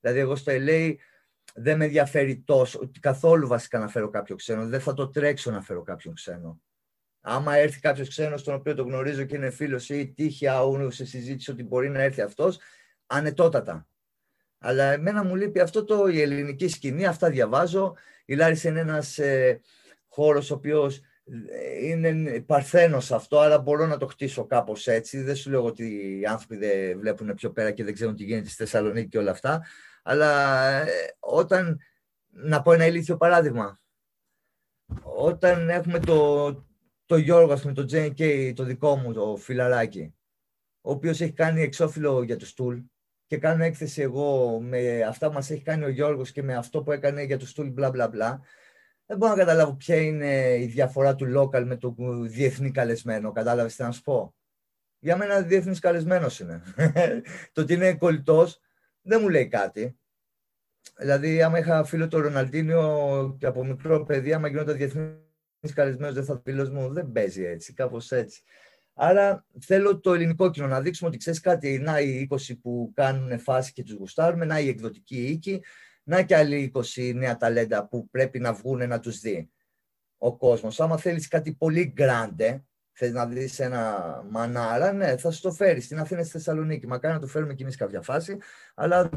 [0.00, 0.94] Δηλαδή εγώ στο LA
[1.54, 4.66] δεν με ενδιαφέρει τόσο, καθόλου βασικά να φέρω κάποιο ξένο.
[4.66, 6.60] Δεν θα το τρέξω να φέρω κάποιον ξένο.
[7.20, 11.04] Άμα έρθει κάποιος ξένος, τον οποίο το γνωρίζω και είναι φίλος ή τύχει αούνου σε
[11.04, 12.58] συζήτηση ότι μπορεί να έρθει αυτός,
[13.06, 13.88] ανετότατα.
[14.58, 17.96] Αλλά εμένα μου λείπει αυτό το, η ελληνική σκηνή, αυτά διαβάζω.
[18.24, 19.60] Η Λάρισα είναι ένας ε,
[20.08, 21.00] χώρος ο οποίος
[21.48, 25.20] ε, είναι παρθένος αυτό, άρα μπορώ να το χτίσω κάπως έτσι.
[25.20, 28.48] Δεν σου λέω ότι οι άνθρωποι δεν βλέπουν πιο πέρα και δεν ξέρουν τι γίνεται
[28.48, 29.66] στη Θεσσαλονίκη και όλα αυτά.
[30.08, 31.80] Αλλά ε, όταν,
[32.26, 33.80] να πω ένα ηλίθιο παράδειγμα,
[35.02, 36.50] όταν έχουμε το,
[37.06, 40.14] το Γιώργο, με το JK, το δικό μου, το φιλαράκι,
[40.80, 42.78] ο οποίος έχει κάνει εξώφυλλο για το στούλ,
[43.26, 46.82] και κάνω έκθεση εγώ με αυτά που μας έχει κάνει ο Γιώργος και με αυτό
[46.82, 48.40] που έκανε για το στούλ μπλα μπλα μπλα,
[49.06, 53.32] δεν μπορώ να καταλάβω ποια είναι η διαφορά του local με το διεθνή καλεσμένο.
[53.32, 54.34] Κατάλαβες τι να σου πω;
[54.98, 56.62] Για μένα διεθνής καλεσμένος είναι.
[57.52, 58.60] το ότι είναι κολλητός
[59.06, 59.98] δεν μου λέει κάτι.
[60.98, 66.24] Δηλαδή, άμα είχα φίλο το Ροναλντίνιο και από μικρό παιδί, άμα γινόταν διεθνής καλεσμένος, δεν
[66.24, 66.92] θα φίλος μου.
[66.92, 68.42] Δεν παίζει έτσι, κάπως έτσι.
[68.94, 73.38] Άρα θέλω το ελληνικό κοινό να δείξουμε ότι ξέρεις κάτι, να οι 20 που κάνουν
[73.38, 75.62] φάση και τους γουστάρουμε, να οι εκδοτικοί οίκοι,
[76.02, 79.50] να και άλλοι 20 νέα ταλέντα που πρέπει να βγουν να τους δει
[80.18, 80.80] ο κόσμος.
[80.80, 82.64] Άμα θέλεις κάτι πολύ γκράντε,
[82.98, 86.86] θέλεις να δεις ένα μανάρα, ναι, θα σου το φέρει στην Αθήνα, στη Θεσσαλονίκη.
[86.86, 88.38] Μακάρι να το φέρουμε κι εμείς κάποια φάση,
[88.74, 89.10] αλλά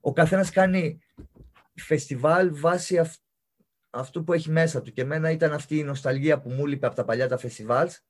[0.00, 0.98] ο καθένας κάνει
[1.74, 3.00] φεστιβάλ βάσει
[3.90, 4.92] αυτού που έχει μέσα του.
[4.92, 8.04] Και εμένα ήταν αυτή η νοσταλγία που μου λείπει από τα παλιά τα φεστιβάλς.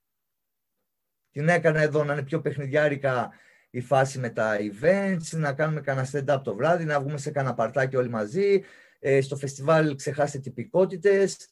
[1.31, 3.31] Την έκανα εδώ να είναι πιο παιχνιδιάρικα
[3.71, 7.55] η φάση με τα events, να κάνουμε κανένα stand-up το βράδυ, να βγούμε σε κανένα
[7.55, 8.63] παρτάκι όλοι μαζί.
[8.99, 11.47] Ε, στο φεστιβάλ ξεχάστε τυπικότητες, ε,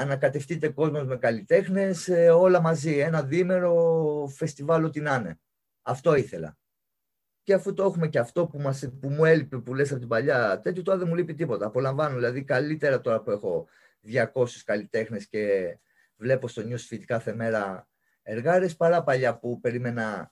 [0.00, 2.98] ανακατευτείτε κόσμος με καλλιτέχνες, ε, όλα μαζί.
[2.98, 5.40] Ένα διήμερο φεστιβάλ ό,τι να είναι.
[5.82, 6.56] Αυτό ήθελα.
[7.42, 10.08] Και αφού το έχουμε και αυτό που, μας, που μου έλειπε, που λες από την
[10.08, 11.66] παλιά τέτοιο, τώρα δεν μου λείπει τίποτα.
[11.66, 13.66] Απολαμβάνω, δηλαδή καλύτερα τώρα που έχω
[14.02, 15.76] 200 καλλιτέχνες και
[16.16, 17.88] βλέπω στο newsfeed κάθε μέρα
[18.22, 20.30] εργάρες, παρά παλιά που περίμενα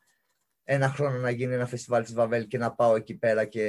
[0.65, 3.65] ένα χρόνο να γίνει ένα φεστιβάλ της Βαβέλ και να πάω εκεί πέρα και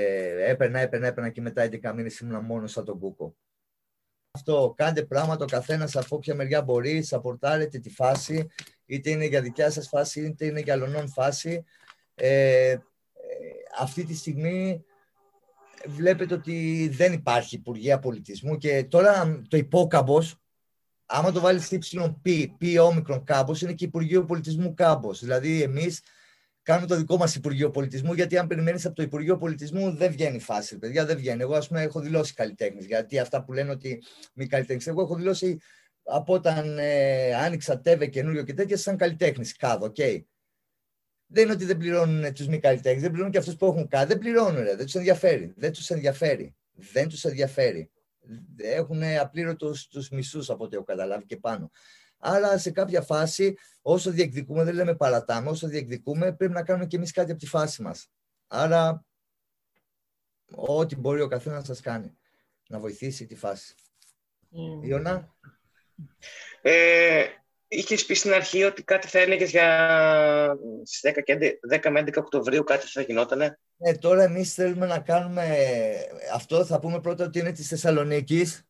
[0.46, 3.36] έπαιρνα, έπαιρνα, έπαιρνα και μετά 11 μήνες ήμουν μόνος σαν τον Κούκο.
[4.34, 8.48] Αυτό, κάντε πράγματα ο καθένας από όποια μεριά μπορεί, σαπορτάρετε τη φάση,
[8.86, 11.64] είτε είναι για δικιά σας φάση, είτε είναι για αλλονών φάση.
[12.16, 12.78] Ε, ε,
[13.80, 14.84] αυτή τη στιγμή
[15.86, 20.36] βλέπετε ότι δεν υπάρχει Υπουργεία Πολιτισμού και τώρα το υπόκαμπος,
[21.06, 25.20] άμα το βάλεις YP, π όμικρον κάμπος, είναι και Υπουργείο Πολιτισμού κάμπος.
[25.20, 26.02] Δηλαδή εμείς
[26.62, 30.40] κάνουμε το δικό μας Υπουργείο Πολιτισμού, γιατί αν περιμένεις από το Υπουργείο Πολιτισμού δεν βγαίνει
[30.40, 31.42] φάση, παιδιά, δεν βγαίνει.
[31.42, 34.88] Εγώ, ας πούμε, έχω δηλώσει καλλιτέχνης, γιατί αυτά που λένε ότι μη καλλιτέχνης.
[34.88, 35.60] Εγώ έχω δηλώσει
[36.04, 39.56] από όταν ε, άνοιξα ΤΕΒΕ καινούριο και τέτοια, σαν καλλιτέχνης.
[39.56, 39.96] Κάδο, ok.
[39.98, 40.22] Okay.
[41.34, 44.06] Δεν είναι ότι δεν πληρώνουν τους μη καλλιτέχνες, δεν πληρώνουν και αυτούς που έχουν κάνει.
[44.06, 44.76] Δεν πληρώνουν, ρε.
[44.76, 45.54] δεν τους ενδιαφέρει.
[45.56, 46.56] Δεν τους ενδιαφέρει.
[46.72, 47.92] Δεν τους ενδιαφέρει.
[48.58, 51.72] Έχουν απλήρωτους τους μισούς από ό,τι έχω καταλάβει και πάνω.
[52.22, 56.96] Άρα σε κάποια φάση, όσο διεκδικούμε, δεν λέμε παρατάμε, όσο διεκδικούμε πρέπει να κάνουμε και
[56.96, 58.12] εμείς κάτι από τη φάση μας.
[58.48, 59.06] Άρα,
[60.56, 62.18] ό,τι μπορεί ο καθένας να σας κάνει,
[62.68, 63.76] να βοηθήσει τη φάση.
[64.52, 64.88] Mm.
[64.88, 65.36] Ιωνα;
[66.62, 67.26] Ε,
[67.74, 72.18] Είχες πει στην αρχή ότι κάτι θα έλεγες για στις 10, και 10 με 11
[72.18, 75.58] Οκτωβρίου κάτι θα γινότανε; Ναι, τώρα εμείς θέλουμε να κάνουμε
[76.34, 76.66] αυτό.
[76.66, 78.66] Θα πούμε πρώτα ότι είναι της Θεσσαλονίκης.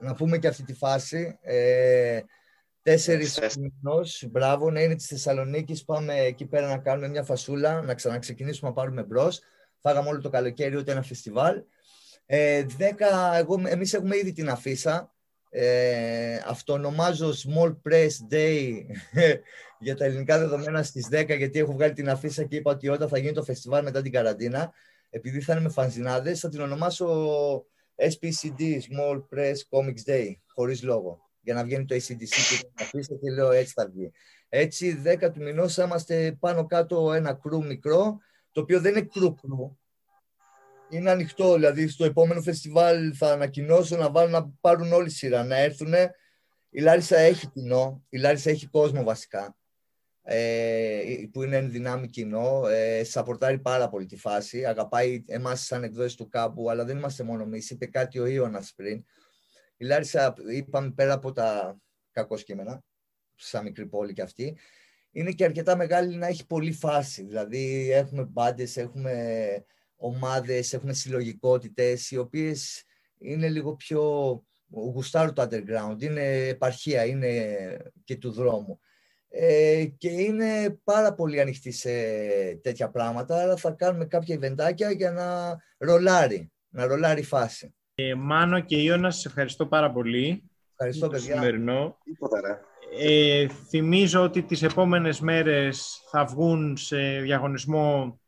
[0.00, 1.38] Να πούμε και αυτή τη φάση.
[1.40, 2.20] Ε,
[2.82, 5.84] Τέσσερις μηνός, μπράβο, να είναι της Θεσσαλονίκης.
[5.84, 9.40] Πάμε εκεί πέρα να κάνουμε μια φασούλα, να ξαναξεκινήσουμε να πάρουμε μπρος.
[9.78, 11.62] Φάγαμε όλο το καλοκαίρι ούτε ένα φεστιβάλ.
[12.26, 15.12] Ε, δέκα, εγώ, εμείς έχουμε ήδη την αφίσα.
[15.50, 18.72] Ε, αυτονομάζω Small Press Day
[19.84, 23.08] για τα ελληνικά δεδομένα στις 10 γιατί έχω βγάλει την αφίσα και είπα ότι όταν
[23.08, 24.72] θα γίνει το φεστιβάλ μετά την καραντίνα
[25.10, 27.06] επειδή θα είναι με φανζινάδες θα την ονομάσω
[27.96, 33.18] SPCD Small Press Comics Day χωρίς λόγο για να βγαίνει το ACDC και να αφήσω
[33.18, 34.12] και λέω έτσι θα βγει.
[34.48, 38.18] Έτσι, δέκα του μηνός είμαστε πάνω κάτω ένα κρού μικρό,
[38.52, 39.76] το οποίο δεν είναι κρού κρού.
[40.88, 45.56] Είναι ανοιχτό, δηλαδή στο επόμενο φεστιβάλ θα ανακοινώσω να βάλουν να πάρουν όλη σειρά, να
[45.56, 45.92] έρθουν.
[46.70, 49.56] Η Λάρισα έχει κοινό, η Λάρισα έχει κόσμο βασικά,
[50.22, 51.02] ε,
[51.32, 56.28] που είναι δυνάμει κοινό, ε, σαπορτάρει πάρα πολύ τη φάση, αγαπάει εμάς σαν εκδόσεις του
[56.28, 59.04] κάμπου, αλλά δεν είμαστε μόνο εμείς, είπε κάτι ο Ιώνας πριν,
[59.82, 61.78] η Λάρισα, είπαμε πέρα από τα
[62.10, 62.82] κακό κείμενα,
[63.36, 64.56] σαν μικρή πόλη και αυτή,
[65.10, 67.22] είναι και αρκετά μεγάλη να έχει πολύ φάση.
[67.22, 69.14] Δηλαδή έχουμε μπάντες, έχουμε
[69.96, 72.84] ομάδες, έχουμε συλλογικότητες, οι οποίες
[73.18, 74.02] είναι λίγο πιο
[74.70, 77.56] γουστάρου το underground, είναι επαρχία, είναι
[78.04, 78.80] και του δρόμου.
[79.28, 81.90] Ε, και είναι πάρα πολύ ανοιχτή σε
[82.62, 87.74] τέτοια πράγματα, αλλά θα κάνουμε κάποια ιβεντάκια για να ρολάρει, να ρολάρει η φάση.
[87.94, 90.50] Ε, Μάνο και Ιώνας, σας ευχαριστώ πάρα πολύ.
[90.70, 91.34] Ευχαριστώ, παιδιά.
[91.34, 91.98] Σημερινό.
[92.98, 98.20] Ε, θυμίζω ότι τις επόμενες μέρες θα βγουν σε διαγωνισμό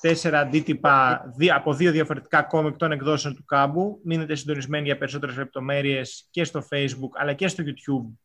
[0.00, 1.24] τέσσερα αντίτυπα
[1.54, 4.00] από δύο διαφορετικά κόμικ των εκδόσεων του κάμπου.
[4.04, 8.18] Μείνετε συντονισμένοι για περισσότερες λεπτομέρειες και στο Facebook αλλά και στο YouTube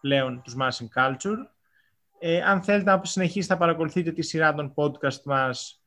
[0.00, 1.38] πλέον τους Massing Culture.
[2.18, 5.77] Ε, αν θέλετε να συνεχίσετε να παρακολουθείτε τη σειρά των podcast μας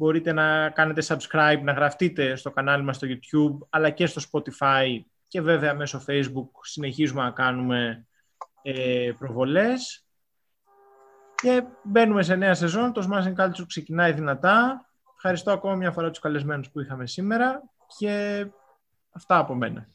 [0.00, 5.00] Μπορείτε να κάνετε subscribe, να γραφτείτε στο κανάλι μας στο YouTube, αλλά και στο Spotify
[5.28, 8.06] και βέβαια μέσω Facebook συνεχίζουμε να κάνουμε
[8.62, 10.06] ε, προβολές.
[11.34, 12.92] Και μπαίνουμε σε νέα σεζόν.
[12.92, 14.88] Το Smashing Culture ξεκινάει δυνατά.
[15.14, 17.62] Ευχαριστώ ακόμα μια φορά τους καλεσμένους που είχαμε σήμερα
[17.98, 18.46] και
[19.12, 19.88] αυτά από μένα.